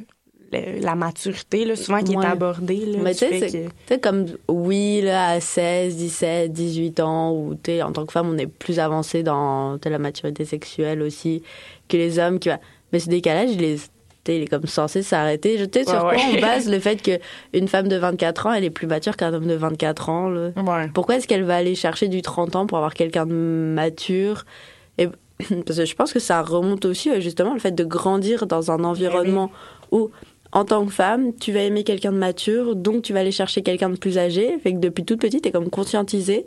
[0.51, 2.23] la maturité, là, souvent qui Ouais.
[2.25, 2.85] est abordée.
[2.85, 7.91] Là, Mais tu sais, que- comme, oui, là, à 16, 17, 18 ans, où, en
[7.91, 11.43] tant que femme, on est plus avancé dans la maturité sexuelle aussi
[11.87, 12.49] que les hommes qui.
[12.91, 13.91] Mais ce décalage, il est,
[14.27, 15.57] il est comme censé s'arrêter.
[15.57, 18.63] Je sais sur Ouais, quoi on base le fait qu'une femme de 24 ans, elle
[18.63, 20.49] est plus mature qu'un homme de 24 ans, là.
[20.57, 20.89] Ouais.
[20.93, 24.45] Pourquoi est-ce qu'elle va aller chercher du 30 ans pour avoir quelqu'un de mature?
[24.97, 25.07] Et,
[25.65, 28.71] Parce que je pense que ça remonte aussi euh, justement le fait de grandir dans
[28.71, 29.49] un environnement
[29.91, 30.09] où,
[30.51, 33.61] en tant que femme, tu vas aimer quelqu'un de mature, donc tu vas aller chercher
[33.61, 34.57] quelqu'un de plus âgé.
[34.59, 36.45] Fait que depuis toute petite, t'es comme conscientisée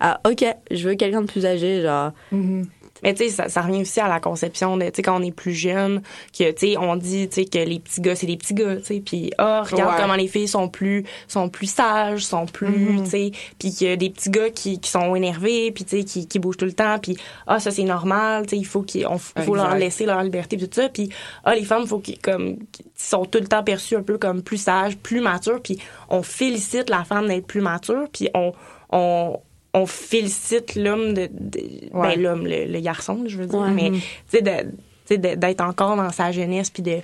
[0.00, 2.12] à OK, je veux quelqu'un de plus âgé, genre.
[2.30, 2.66] Mhm.
[3.02, 5.22] Mais tu sais, ça, ça revient aussi à la conception de, tu sais, quand on
[5.22, 6.02] est plus jeune,
[6.36, 8.76] que, tu sais, on dit, tu sais, que les petits gars, c'est des petits gars,
[8.76, 10.00] tu sais, puis ah, regarde Ouais.
[10.02, 13.04] comment les filles sont plus, sont plus sages, sont plus, Mhm.
[13.04, 15.98] tu sais, puis qu'il y a des petits gars qui, qui sont énervés, puis tu
[15.98, 18.66] sais, qui, qui bougent tout le temps, puis ah, ça c'est normal, tu sais, il
[18.66, 19.06] faut qu'il
[19.44, 21.08] faut leur laisser leur liberté, puis tout ça, puis
[21.44, 24.42] ah, les femmes, faut qu'ils comme, qu'ils sont tout le temps perçues un peu comme
[24.42, 25.78] plus sages, plus matures, puis
[26.08, 28.52] on félicite la femme d'être plus mature, puis on,
[28.90, 29.38] on
[29.78, 31.60] on félicite l'homme de, de-
[31.94, 32.16] Ouais.
[32.16, 33.70] ben l'homme le, le garçon je veux dire Ouais.
[33.70, 34.70] mais tu sais de-
[35.06, 36.98] tu sais, d'être encore dans sa jeunesse puis de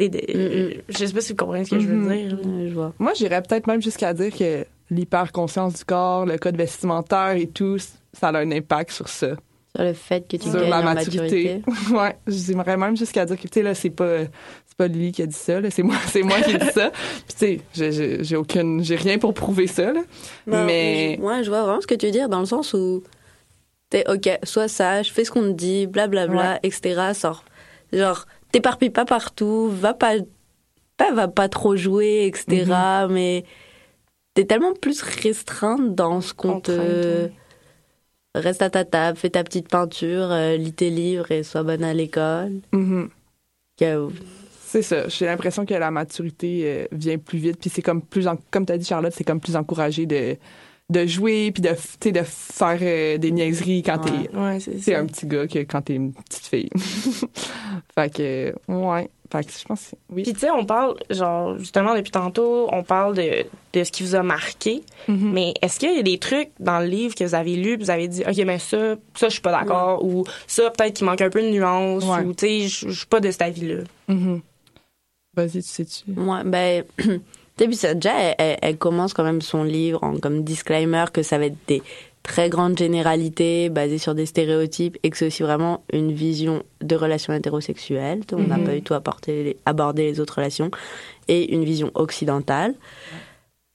[0.00, 0.80] Mm-mm.
[0.88, 2.12] je sais pas si vous comprenez ce que je veux Mhm.
[2.28, 2.92] dire euh, je vois.
[2.98, 7.78] Moi, j'irais peut-être même jusqu'à dire que l'hyperconscience du corps, le code vestimentaire et tout,
[8.12, 9.36] ça a un impact sur ça.
[9.74, 11.62] Sur le fait que tu sur gagnes la en maturité.
[11.62, 11.62] maturité.
[11.94, 14.18] ouais, j'aimerais même jusqu'à dire que, tu sais, là, c'est pas,
[14.66, 16.70] c'est pas Lily qui a dit ça, là, c'est moi, c'est moi qui ai dit
[16.74, 16.90] ça.
[16.90, 20.02] Puis, tu sais, j'ai- j'ai j'ai aucune, j'ai rien pour prouver ça, là.
[20.46, 22.74] Non, mais, je- Ouais, je vois vraiment ce que tu veux dire dans le sens
[22.74, 23.02] où
[23.88, 27.12] t'es ok, sois sage, fais ce qu'on te dit, blablabla, etc.
[27.14, 27.44] Sors.
[27.94, 30.14] Genre, t'éparpilles pas partout, va pas,
[30.98, 32.64] pas, va pas trop jouer, etc.
[32.66, 33.08] Mm-hmm.
[33.12, 33.44] Mais
[34.34, 37.28] t'es tellement plus restreinte dans ce qu'on te.
[38.34, 41.84] Reste à ta table, fais ta petite peinture, euh, lis tes livres et sois bonne
[41.84, 42.60] à l'école.
[42.72, 43.10] Mhm.
[43.78, 44.08] Que-
[44.64, 45.06] c'est ça.
[45.08, 47.58] J'ai l'impression que la maturité euh, vient plus vite.
[47.60, 50.36] Puis c'est comme plus, en- comme t'as dit, Charlotte, c'est comme plus encouragé de,
[50.90, 54.28] de jouer, puis de, tu sais, de faire euh, des niaiseries quand Ouais.
[54.30, 56.68] t'es, ouais c'est un petit gars que quand t'es une petite fille.
[57.94, 59.08] fait que, ouais.
[59.30, 60.24] Fait que je pense que oui.
[60.24, 64.02] puis tu sais on parle genre justement depuis tantôt on parle de, de ce qui
[64.02, 65.32] vous a marqué Mhm.
[65.32, 67.88] mais est-ce qu'il y a des trucs dans le livre que vous avez lu vous
[67.88, 71.22] avez dit ok mais ça ça je suis pas d'accord ou ça peut-être qu'il manque
[71.22, 72.22] un peu de nuance Ouais.
[72.26, 73.76] ou tu sais je suis pas de cet avis là
[74.08, 74.42] Mhm.
[75.34, 76.10] Vas-y, tu sais-tu?
[76.14, 77.20] Ouais, ben, tu sais,
[77.56, 81.46] puis ça, déjà, elle, commence quand même son livre en comme disclaimer que ça va
[81.46, 81.82] être des
[82.22, 86.94] très grandes généralités basées sur des stéréotypes et que c'est aussi vraiment une vision de
[86.96, 88.20] relations hétérosexuelles.
[88.32, 88.64] On n'a Mhm.
[88.64, 90.70] pas du tout apporté, abordé les autres relations
[91.28, 92.74] et une vision occidentale.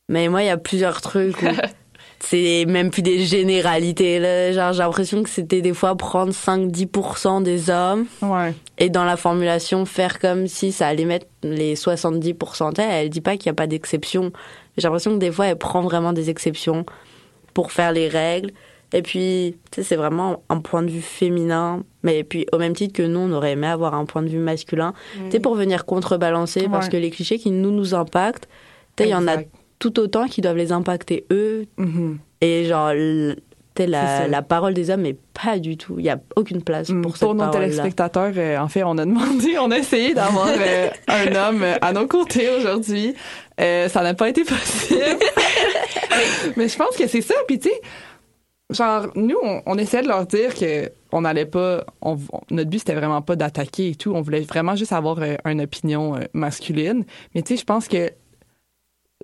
[0.09, 1.45] Mais moi, il y a plusieurs trucs où
[2.20, 4.20] c'est même plus des généralités.
[4.20, 4.51] Là.
[4.51, 8.53] Genre, j'ai l'impression que c'était des fois prendre 5-10% des hommes Ouais.
[8.78, 12.74] et dans la formulation faire comme si ça allait mettre les 70%.
[12.78, 14.32] Elle, elle dit pas qu'il n'y a pas d'exception.
[14.78, 16.86] J'ai l'impression que des fois, elle prend vraiment des exceptions
[17.53, 18.51] pour faire les règles.
[18.93, 21.84] Et puis, tu sais, c'est vraiment un point de vue féminin.
[22.03, 24.38] Mais puis, au même titre que nous, on aurait aimé avoir un point de vue
[24.39, 24.93] masculin.
[25.26, 28.47] Tu sais, pour venir contrebalancer, parce que les clichés qui nous, nous impactent,
[28.99, 29.38] il y en a.
[29.80, 31.65] tout autant qui doivent les impacter eux.
[31.78, 32.19] Mhm.
[32.41, 32.91] Et genre,
[33.86, 34.28] la, ça.
[34.28, 35.95] la parole des hommes est pas du tout.
[35.99, 38.97] Il y a aucune place Mm, pour, Pour, cette nos téléspectateurs, euh, en fait, on
[38.97, 43.13] a demandé, on a essayé d'avoir euh, un homme à nos côtés aujourd'hui.
[43.59, 44.99] Euh, ça n'a pas été possible.
[46.57, 47.36] Mais je pense que c'est ça.
[47.47, 47.82] Puis tu sais,
[48.71, 52.17] genre nous, on, on essayait de leur dire que on n'allait pas, on-
[52.51, 54.13] notre but c'était vraiment pas d'attaquer et tout.
[54.15, 57.05] On voulait vraiment juste avoir une opinion masculine.
[57.36, 58.11] Mais tu sais, je pense que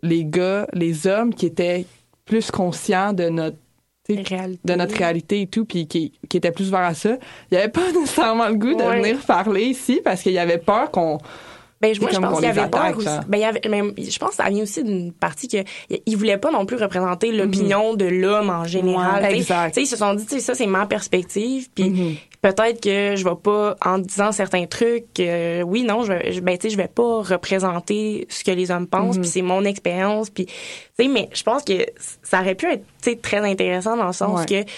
[0.04, 1.86] les gars, les hommes qui étaient
[2.26, 3.58] plus conscients de notre
[4.10, 7.12] de notre réalité et tout, puis qui, qui était plus ouvert à ça.
[7.50, 9.02] Il n'y avait pas nécessairement le goût de Ouais.
[9.02, 11.20] venir parler ici parce qu'il y avait peur qu'on.
[11.80, 13.08] Ben, je- moi, je pense qu'il y avait peur aussi.
[13.30, 15.58] Ben, y avait, mais je pense que ça vient aussi d'une partie que
[16.06, 19.24] ils voulaient pas non plus représenter l'opinion de l'homme en général.
[19.24, 19.78] Ouais, exact.
[19.78, 22.16] Ils se sont dit, ça, c'est ma perspective, puis Mhm.
[22.44, 26.42] Peut-être que je vais pas, en disant certains trucs, euh, oui, non, je, vais- je-
[26.42, 29.22] ben, tu sais, je vais pas représenter ce que les hommes pensent, Mhm.
[29.22, 30.54] puis c'est mon expérience, puis, tu
[31.00, 31.74] sais, mais je pense que
[32.22, 34.46] ça aurait pu être, tu sais, très intéressant dans le sens Ouais.
[34.66, 34.70] que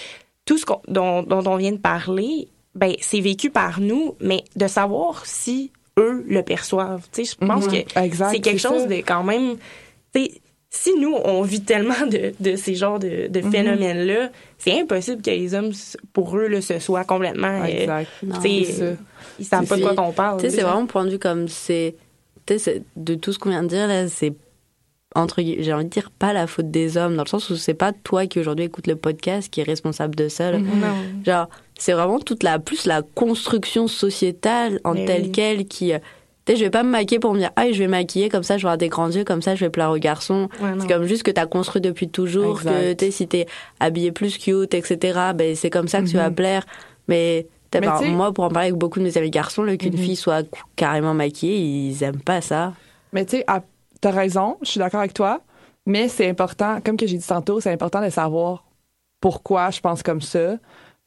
[0.46, 4.44] tout ce qu'on- dont, dont on vient de parler, ben, c'est vécu par nous, mais
[4.54, 7.06] de savoir si eux le perçoivent.
[7.12, 7.72] Tu sais, je pense Mhm.
[7.84, 7.90] que
[8.30, 8.86] c'est quelque chose ça.
[8.86, 9.56] de quand même,
[10.14, 10.30] tu sais,
[10.78, 13.50] si nous, on vit tellement de, de ces genres de, de Mhm.
[13.52, 15.70] phénomènes-là, c'est impossible que les hommes,
[16.12, 17.62] pour eux, là, ce soit complètement...
[17.62, 18.08] euh, Exact.
[18.22, 18.34] Non.
[18.40, 18.48] ça.
[18.48, 20.40] ils savent C'est pas de quoi qu'on parle.
[20.40, 21.94] Tu sais, c'est vraiment point de vue comme c'est.
[22.46, 24.32] Tu sais, c'est- de tout ce qu'on vient de dire, là, c'est.
[25.14, 27.72] Entre j'ai envie de dire pas la faute des hommes, dans le sens où c'est
[27.72, 30.50] pas toi qui aujourd'hui écoute le podcast qui est responsable de ça.
[30.52, 30.58] là.
[30.58, 30.66] Mhm.
[30.80, 30.94] Non.
[31.24, 31.48] Genre,
[31.78, 32.58] c'est vraiment toute la.
[32.58, 35.32] Plus la construction sociétale en Mais telle oui.
[35.32, 35.92] quelle qui.
[36.54, 38.62] Je vais pas me maquiller pour me dire, ah, je vais maquiller, comme ça, je
[38.62, 40.48] vais avoir des grands yeux, comme ça, je vais plaire aux garçons.
[40.60, 42.70] Ouais, c'est comme juste que t'as construit depuis toujours, Exact.
[42.70, 43.46] que, tu si t'es
[43.80, 46.36] habillé plus cute, etc., ben, c'est comme ça que tu vas Mhm.
[46.36, 46.66] plaire.
[47.08, 49.98] Mais, sais- moi, pour en parler avec beaucoup de mes amis garçons, là, qu'une Mhm.
[49.98, 52.74] fille soit carrément maquillée, ils aiment pas ça.
[53.12, 53.62] Mais tu sais, ah,
[54.00, 55.40] t'as raison, je suis d'accord avec toi,
[55.84, 58.64] mais c'est important, comme que j'ai dit tantôt, c'est important de savoir
[59.20, 60.56] pourquoi je pense comme ça,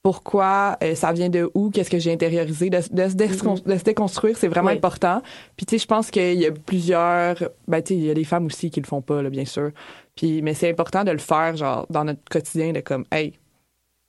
[0.01, 3.77] pourquoi euh, ça vient de où, qu'est-ce que j'ai intériorisé, de, de se décon- de
[3.77, 4.77] se déconstruire, c'est vraiment Oui.
[4.77, 5.21] important.
[5.57, 7.35] Puis tu sais, je pense qu'il y a plusieurs,
[7.67, 9.45] ben tu sais, il y a des femmes aussi qui le font pas, là, bien
[9.45, 9.71] sûr.
[10.15, 13.33] Puis, mais c'est important de le faire, genre, dans notre quotidien, de comme, hey,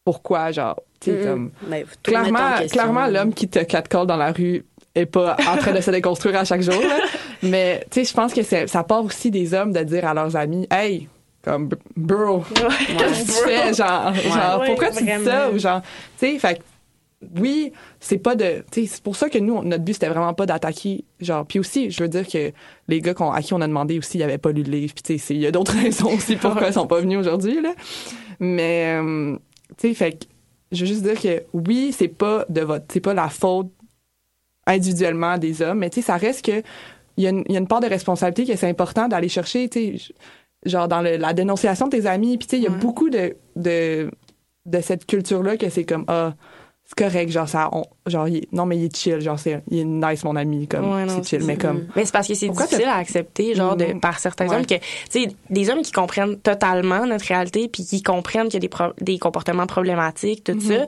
[0.05, 1.25] pourquoi, genre, tu sais, Mhm.
[1.25, 4.65] comme, Mais faut tout remettre en clairement, clairement l'homme qui te catcall dans la rue
[4.95, 6.81] est pas en train de se déconstruire à chaque jour.
[6.81, 6.99] là.
[7.43, 10.37] Mais tu sais, je pense que ça part aussi des hommes de dire à leurs
[10.37, 11.09] amis, hey,
[11.43, 15.81] comme bro, qu'est-ce que tu fais, genre, genre Ouais, pourquoi tu dis ça ou genre,
[15.83, 15.89] tu
[16.19, 16.63] sais, fait que,
[17.39, 20.33] oui, c'est pas de, tu sais, c'est pour ça que nous, notre but c'était vraiment
[20.35, 22.51] pas d'attaquer, genre, puis aussi, je veux dire que
[22.89, 24.95] les gars qu'on- à qui on a demandé aussi, ils avaient pas lu le livre,
[24.95, 27.61] puis tu sais, il y a d'autres raisons aussi pourquoi ils sont pas venus aujourd'hui
[27.61, 27.73] là.
[28.39, 29.37] Mais euh,
[29.79, 30.25] tu sais, fait que
[30.73, 33.69] je veux juste dire que oui, c'est pas de votre, c'est pas la faute
[34.67, 36.63] individuellement des hommes, mais tu sais, ça reste que
[37.17, 39.29] il y, a une- il y a une part de responsabilité que c'est important d'aller
[39.29, 40.13] chercher, tu sais,
[40.67, 42.79] genre dans le- la dénonciation de tes amis, puis tu sais, il y a Ouais.
[42.79, 44.11] beaucoup de, de
[44.67, 46.35] de cette culture là que c'est comme ah
[46.85, 49.79] c'est correct, genre ça, on- genre il non mais il est chill, genre c'est il
[49.79, 52.35] est nice mon ami, comme Ouais, non, c'est chill, mais comme Mais c'est parce que
[52.35, 54.01] c'est difficile t'as- à accepter, genre, de, Mhm.
[54.01, 54.57] par certains Ouais.
[54.57, 58.55] hommes, que, tu sais, des hommes qui comprennent totalement notre réalité, puis qui comprennent qu'il
[58.55, 60.61] y a des, pro- des comportements problématiques, tout Mhm.
[60.61, 60.87] ça,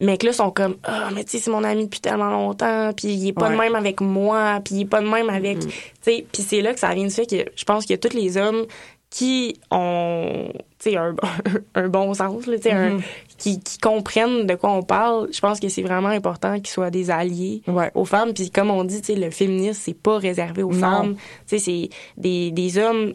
[0.00, 2.92] mais que là, sont comme, ah, mais tu sais, c'est mon ami depuis tellement longtemps,
[2.94, 5.56] puis il est pas de même avec moi, puis il est pas de même avec,
[5.58, 5.70] Mhm.
[5.70, 5.72] tu
[6.02, 8.36] sais, puis c'est là que ça vient du fait que je pense que tous les
[8.36, 8.66] hommes
[9.08, 11.14] qui ont, tu sais, un,
[11.74, 13.00] un bon sens, tu sais, Mhm.
[13.38, 16.90] qui, qui comprennent de quoi on parle, je pense que c'est vraiment important qu'ils soient
[16.90, 17.90] des alliés ouais.
[17.94, 18.34] aux femmes.
[18.34, 20.80] Puis comme on dit, tu sais, le féminisme, c'est pas réservé aux Non.
[20.80, 21.14] femmes.
[21.48, 21.88] Tu sais, c'est
[22.18, 23.14] des, des hommes.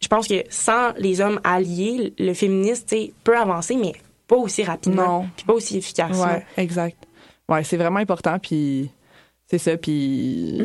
[0.00, 3.92] Je pense que sans les hommes alliés, le sais, peut avancer, mais
[4.30, 5.22] pas aussi rapidement.
[5.22, 5.28] Non.
[5.36, 6.24] Puis pas aussi efficacement.
[6.24, 6.96] Ouais, exact.
[7.48, 8.88] Ouais, c'est vraiment important, puis
[9.48, 10.62] c'est ça, puis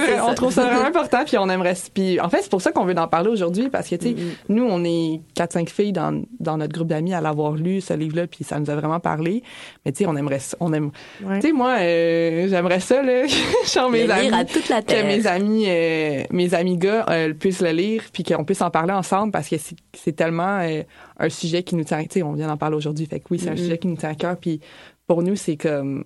[0.00, 2.50] c'est vrai, C'est on trouve ça vraiment important, puis on aimerait, puis en fait, c'est
[2.50, 4.30] pour ça qu'on veut en parler aujourd'hui, parce que, tu sais, Mhm.
[4.48, 8.26] nous, on est 4-5 filles dans, dans notre groupe d'amis à l'avoir lu, ce livre-là,
[8.26, 9.42] puis ça nous a vraiment parlé,
[9.84, 10.90] mais tu sais, on aimerait, on aime,
[11.24, 11.40] Ouais.
[11.40, 13.22] tu sais, moi, euh, j'aimerais ça, là,
[13.72, 17.62] genre mes amis, à toute la que mes amis, euh, mes amis gars euh, puissent
[17.62, 19.56] le lire, puis qu'on puisse en parler ensemble, parce que
[19.94, 20.82] c'est tellement euh,
[21.18, 23.38] un sujet qui nous tient, tu sais, on vient d'en parler aujourd'hui, fait que oui,
[23.38, 23.58] c'est un Mhm.
[23.58, 24.60] sujet qui nous tient à cœur, puis
[25.06, 26.04] pour nous, c'est comme,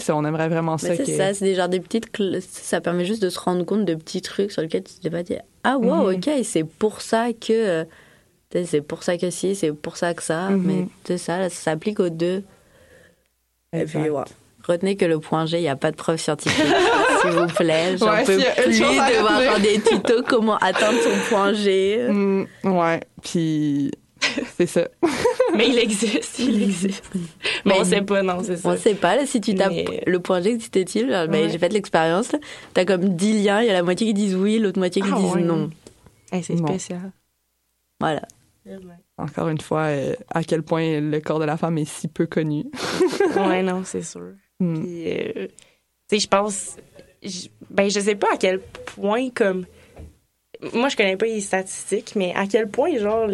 [0.00, 0.94] c'est ça, on aimerait vraiment ça.
[0.96, 2.10] C'est que- ça, c'est des genre des petites.
[2.16, 5.10] cl- Ça permet juste de se rendre compte de petits trucs sur lesquels tu t'es
[5.10, 6.16] pas dit Ah, wow, Mhm.
[6.16, 7.52] ok, c'est pour ça que.
[7.52, 7.84] euh,
[8.64, 10.48] C'est pour ça que si, c'est pour ça que ça.
[10.50, 10.62] Mhm.
[10.64, 12.42] Mais c'est ça, là, ça s'applique aux deux.
[13.72, 14.22] Et puis, ouais.
[14.66, 16.64] Retenez que le point G, il n'y a pas de preuve scientifique,
[17.22, 17.96] s'il vous plaît.
[17.98, 19.04] J'en Ouais, peux plus retenir.
[19.04, 22.06] faire des tutos comment atteindre son point G.
[22.08, 23.90] Mm, ouais, puis
[24.56, 24.88] c'est ça.
[25.56, 27.10] Mais il existe, il existe.
[27.64, 28.68] Mais on Mais- sait pas, non, c'est ça.
[28.70, 31.48] On sait pas, là, si tu tapes Mais- le point G, existe-t-il Ben, Ouais.
[31.48, 32.32] J'ai fait l'expérience.
[32.32, 32.38] là.
[32.74, 35.08] T'as comme 10 liens, il y a la moitié qui disent oui, l'autre moitié qui
[35.12, 35.42] Ah, disent ouais.
[35.42, 35.70] non.
[36.32, 36.66] Hey, c'est Bon.
[36.68, 37.12] spécial.
[38.00, 38.22] Voilà.
[39.18, 42.26] Encore une fois, euh, à quel point le corps de la femme est si peu
[42.26, 42.64] connu.
[43.36, 44.32] ouais, non, c'est sûr.
[44.60, 44.74] Mm.
[44.82, 45.54] Puis, euh, tu
[46.08, 46.76] sais, je pense.
[47.70, 49.64] Ben, je sais pas à quel point, comme.
[50.72, 53.28] Moi, je connais pas les statistiques, mais à quel point, genre,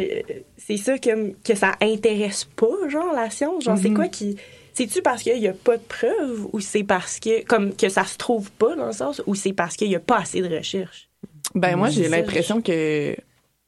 [0.56, 3.64] c'est ça que, que ça intéresse pas, genre, la science?
[3.64, 3.96] Genre, c'est Mhm.
[3.96, 4.36] quoi qui.
[4.74, 7.44] C'est-tu parce qu'il y a pas de preuves ou c'est parce que.
[7.44, 10.00] Comme que ça se trouve pas, dans le sens, ou c'est parce qu'il y a
[10.00, 11.08] pas assez de recherche?
[11.54, 13.14] Ben moi, j'ai l'impression que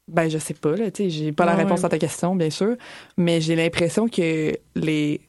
[0.09, 1.87] ben je sais pas là, tu sais, j'ai pas la réponse ouais.
[1.87, 2.77] à ta question bien sûr,
[3.17, 5.21] mais j'ai l'impression que les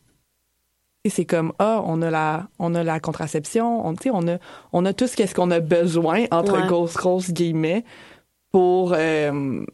[1.07, 4.37] c'est comme ah, on a la on a la contraception, on tu sais, on a
[4.73, 6.67] on a tout ce qu'est-ce qu'on a besoin entre Ouais.
[6.67, 7.83] grosses grosses guillemets
[8.55, 9.65] pour euh,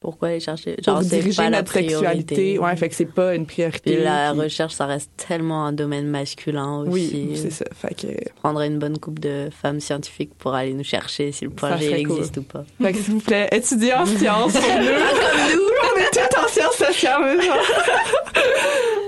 [0.00, 0.74] Pourquoi aller chercher?
[0.74, 2.58] pour Genre, diriger pas la notre sexualité.
[2.58, 3.94] Ouais, fait que c'est pas une priorité.
[3.94, 6.90] Puis la puis- recherche, ça reste tellement un domaine masculin aussi.
[6.90, 7.64] Oui, c'est ça.
[7.72, 8.08] Fait que,
[8.42, 11.68] Prendrait une bonne coupe de femmes scientifiques pour aller nous chercher si le cool.
[11.94, 12.64] existe ou pas.
[12.82, 14.60] fait que s'il vous plaît, étudiez en sciences nous.
[14.60, 14.82] comme
[15.54, 15.62] nous?
[15.94, 17.38] On est tous en sciences sociales.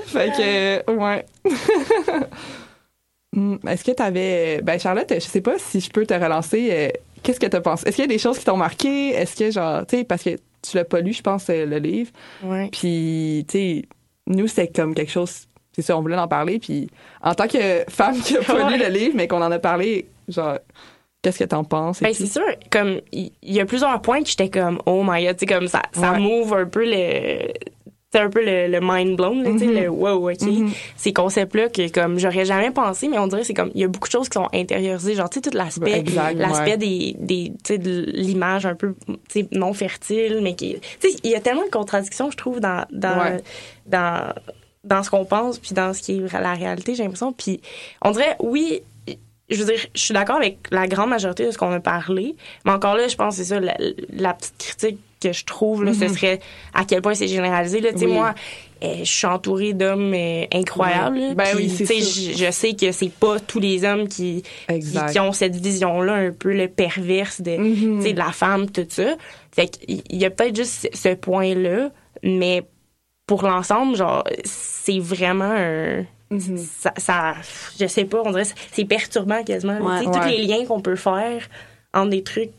[0.07, 0.31] fait
[0.87, 1.27] que, ouais.
[3.35, 4.63] Hmm, Est-ce que tu avais.
[4.63, 6.93] Ben, Charlotte, je sais pas si je peux te relancer.
[7.23, 7.85] Qu'est-ce que tu penses?
[7.87, 9.11] Est-ce qu'il y a des choses qui t'ont marqué?
[9.11, 11.79] Est-ce que, genre, tu sais, parce que tu l'as pas lu, je pense, euh, le
[11.79, 12.11] livre.
[12.43, 12.69] Ouais.
[12.71, 13.83] Puis, tu sais,
[14.27, 15.47] nous, c'est comme quelque chose.
[15.73, 16.59] C'est ça, on voulait en parler.
[16.59, 16.89] Puis,
[17.23, 20.09] en tant que femme qui a pas lu le livre, mais qu'on en a parlé,
[20.27, 20.59] genre,
[21.23, 22.01] qu'est-ce que t'en penses?
[22.03, 25.37] Ben, c'est sûr, comme, il y, a plusieurs points que j'étais comme, oh my god,
[25.37, 26.19] tu sais, comme ça, ça Ouais.
[26.19, 27.53] m'ouvre un peu le.
[28.11, 29.71] C'est un peu le, le mind blown, là, Mhm.
[29.75, 30.41] le wow, ok.
[30.43, 30.71] Mhm.
[30.97, 33.89] Ces concepts-là que comme j'aurais jamais pensé, mais on dirait c'est comme il y a
[33.89, 36.77] beaucoup de choses qui sont intériorisées, genre tu sais tout l'aspect, Exact, l'aspect ouais.
[36.79, 38.95] des, des de l'image un peu
[39.53, 42.85] non fertile, mais qui, tu sais il y a tellement de contradictions je trouve dans
[42.91, 43.37] dans Ouais.
[43.87, 44.33] dans
[44.85, 47.33] dans ce qu'on pense puis dans ce qui est la réalité, j'ai l'impression.
[47.33, 47.61] Puis
[48.03, 48.81] on dirait oui.
[49.51, 52.37] Je veux dire, je suis d'accord avec la grande majorité de ce qu'on a parlé,
[52.67, 53.75] mais encore là, je pense que c'est ça, la,
[54.13, 56.41] la petite critique que je trouve, là, ce serait
[56.75, 57.81] à quel point c'est généralisé.
[57.81, 57.91] Là.
[57.93, 57.99] Mhm.
[58.01, 58.07] Oui.
[58.07, 58.35] moi,
[58.85, 61.19] euh, je suis entourée d'hommes euh, incroyables.
[61.19, 62.01] là, Ben puis, oui.
[62.03, 64.45] Je, je sais que c'est pas tous les hommes qui,
[65.11, 68.03] qui, ont cette vision-là un peu le perverse de, Mhm.
[68.13, 69.17] de la femme, tout ça.
[69.53, 71.91] Fait qu'il y a peut-être juste ce- point-là,
[72.23, 72.63] mais
[73.27, 76.05] pour l'ensemble, genre, c'est vraiment un...
[76.31, 76.59] Mhm.
[76.79, 77.35] Ça, ça,
[77.81, 79.79] je sais pas, on dirait que c'est perturbant quasiment.
[79.81, 80.01] Ouais.
[80.05, 81.49] Tu sais, Tous les liens qu'on peut faire
[81.95, 82.51] entre des trucs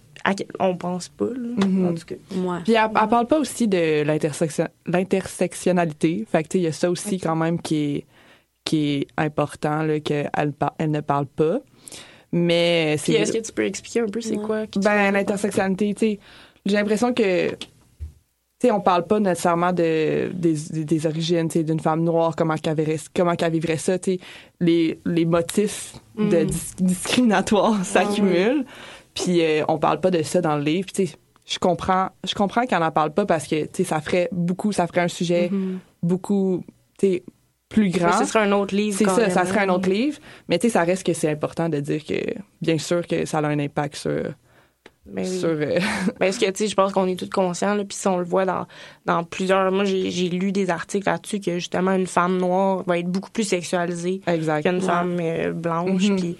[0.59, 1.25] on pense pas.
[1.25, 1.88] Là, Mhm.
[1.88, 2.15] En tout cas.
[2.36, 2.59] Ouais.
[2.63, 6.25] Puis elle, elle parle pas aussi de l'intersection- l'intersectionnalité.
[6.30, 8.05] Fait que tu sais, il y a ça aussi quand même qui est
[8.65, 11.59] qui est important là qu'elle par- elle ne parle pas.
[12.32, 14.43] Mais c'est est-ce que tu peux expliquer un peu c'est Ouais.
[14.45, 14.65] quoi?
[14.75, 16.19] ben l'intersectionnalité, tu sais,
[16.65, 21.59] j'ai l'impression que tu sais, on parle pas nécessairement de, des, des- des origines, tu
[21.59, 24.19] sais, d'une femme noire, comment qu'elle vivrait, comment qu'elle vivrait ça, tu sais,
[24.59, 28.65] les, les motifs de dis- discriminatoires s'accumulent,
[29.14, 32.10] puis euh, on parle pas de ça dans le livre, Puis, tu sais, je comprends,
[32.28, 35.01] je comprends qu'elle en parle pas parce que, tu sais, ça ferait beaucoup, ça ferait
[35.01, 35.80] un sujet Mhm.
[36.03, 36.64] beaucoup,
[36.99, 37.24] tu sais,
[37.70, 38.14] plus grand.
[38.18, 38.97] ce serait un autre livre.
[38.97, 41.70] C'est ça, ça serait un autre livre, mais tu sais, ça reste que c'est important
[41.70, 42.16] de dire que,
[42.62, 44.24] bien sûr que ça a un impact sur,
[45.05, 45.39] Ben oui.
[45.39, 45.78] sur euh,
[46.20, 48.24] Parce que, tu sais, je pense qu'on est tous conscients, là, puis si on le
[48.26, 48.66] voit dans,
[49.05, 49.72] dans plusieurs...
[49.72, 53.43] Moi, j'ai lu des articles là-dessus que, justement, une femme noire va être beaucoup plus
[53.43, 54.80] sexualisée qu'une Ouais.
[54.82, 56.16] femme euh, blanche, Mhm.
[56.20, 56.38] puis...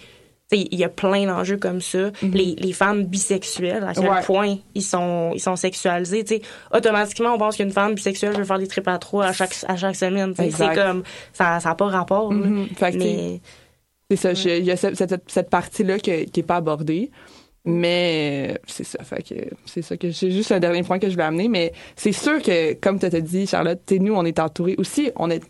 [0.52, 2.10] Il y a plein d'enjeux comme ça.
[2.24, 2.32] Mhm.
[2.34, 4.22] les, les femmes bisexuelles, à quel Ouais.
[4.26, 6.42] point ils sont, ils sont sexualisés.
[6.74, 9.76] automatiquement, on pense qu'une femme bisexuelle veut faire des triples à trois à chaque, à
[9.76, 10.34] chaque semaine.
[10.36, 12.32] C'est comme, ça n'a pas rapport.
[12.32, 12.68] Mhm.
[12.76, 13.42] Fait Mais
[14.10, 17.12] C'est ça, il y a cette, cette, cette partie-là qui n'est pas abordée.
[17.66, 19.36] Mais c'est ça, fait que
[19.66, 21.50] c'est ça que c'est juste un dernier point que je voulais amener.
[21.50, 25.30] Mais c'est sûr que, comme tu as dit, Charlotte, nous, on est entourés aussi, on
[25.30, 25.44] est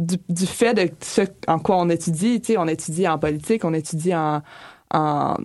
[0.00, 3.64] du, du fait de ce en quoi on étudie, tu sais, on étudie en politique,
[3.64, 4.42] on étudie en.
[4.92, 5.36] en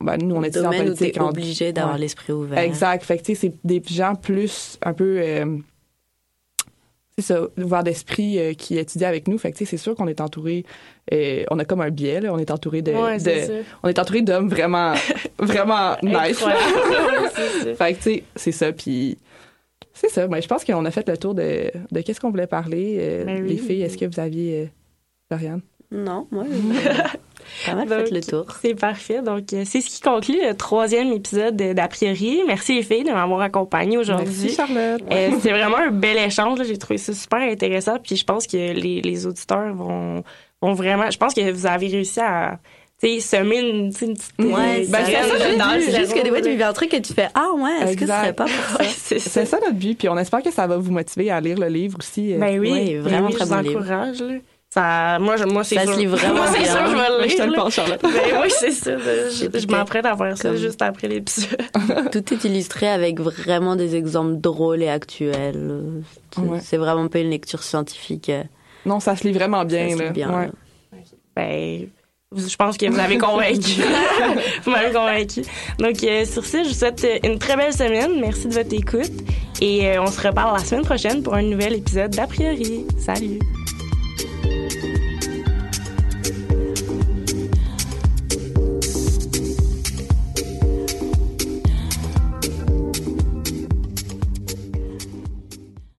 [0.00, 1.14] ben, nous, on étudie en domaine où politique.
[1.14, 2.00] t'es en- obligé d'avoir Ouais.
[2.00, 2.58] l'esprit ouvert.
[2.58, 3.04] Exact.
[3.04, 5.18] Fait que, tu sais, c'est des gens plus un peu.
[5.20, 5.58] euh,
[7.18, 9.36] c'est ça, ouverts d'esprit euh, qui étudient avec nous.
[9.36, 10.64] Fait que, tu sais, c'est sûr qu'on est entouré.
[11.12, 12.32] euh, on a comme un biais, là.
[12.32, 12.92] On est entouré de.
[12.92, 13.18] Ouais,
[13.82, 14.94] on est entouré d'hommes vraiment,
[15.38, 16.38] vraiment nice.
[17.76, 18.72] Fait que, tu sais, c'est ça.
[18.72, 19.18] Puis,
[19.92, 20.26] c'est ça.
[20.28, 22.96] Mais je pense qu'on a fait le tour de, de qu'est-ce qu'on voulait parler.
[23.00, 23.48] euh, Ben oui.
[23.50, 24.62] Les filles, est-ce que vous aviez.
[24.62, 24.66] euh,
[25.30, 25.60] Lauriane?
[25.92, 26.44] Non, moi,
[27.66, 28.46] pas mal fait le tour.
[28.62, 29.22] C'est parfait.
[29.22, 32.40] Donc, euh, c'est ce qui conclut le troisième épisode de- d'A priori.
[32.46, 34.48] Merci les filles de m'avoir accompagnée Merci, aujourd'hui.
[34.50, 35.02] Charlotte.
[35.10, 36.60] Euh, c'est vraiment un bel échange.
[36.64, 37.98] J'ai trouvé ça super intéressant.
[37.98, 40.22] Puis je pense que les, les auditeurs vont,
[40.62, 41.10] vont vraiment.
[41.10, 42.60] Je pense que vous avez réussi à
[43.00, 44.08] sais, semer une, petite.
[44.38, 45.04] Ouais, c'est ben, ça.
[45.06, 47.70] c'est ça, Juste- que des fois, tu vis un truc et tu fais Ah ouais,
[47.82, 48.84] est-ce que ce serait pas pour ça?
[49.18, 49.58] C'est ça.
[49.60, 49.98] Notre but.
[49.98, 52.34] Puis, on espère que ça va vous motiver à lire le livre aussi.
[52.34, 52.38] euh.
[52.38, 53.80] Ben oui, Oui, ben vraiment oui, très je bon vous livre.
[53.80, 54.20] encourage.
[54.20, 54.34] Là.
[54.72, 55.96] Ça, moi, je- moi c'est Ça se sûr.
[55.98, 57.56] lit vraiment moi, c'est sûr, je vais le je te le lire.
[57.64, 58.00] pense, Charlotte.
[58.02, 58.10] Ben
[58.42, 58.90] oui, c'est ça.
[58.98, 61.60] Je, je m'apprête à faire ça comme- juste après l'épisode.
[62.12, 66.02] Tout est illustré avec vraiment des exemples drôles et actuels.
[66.32, 66.58] C'est Ouais.
[66.62, 68.30] c'est vraiment pas une lecture scientifique.
[68.86, 69.88] Non, ça se lit vraiment bien.
[69.90, 70.12] ça se lit là.
[70.12, 70.46] bien, Ouais.
[70.46, 70.52] là.
[71.34, 71.88] Ben,
[72.36, 73.82] je pense que vous m'avez convaincu.
[74.64, 75.42] vous m'avez convaincu.
[75.80, 78.20] Donc, euh, sur ce, je vous souhaite euh, une très belle semaine.
[78.20, 79.10] Merci de votre écoute.
[79.60, 82.86] Et euh, on se reparle la semaine prochaine pour un nouvel épisode d'A priori.
[82.98, 83.40] Salut!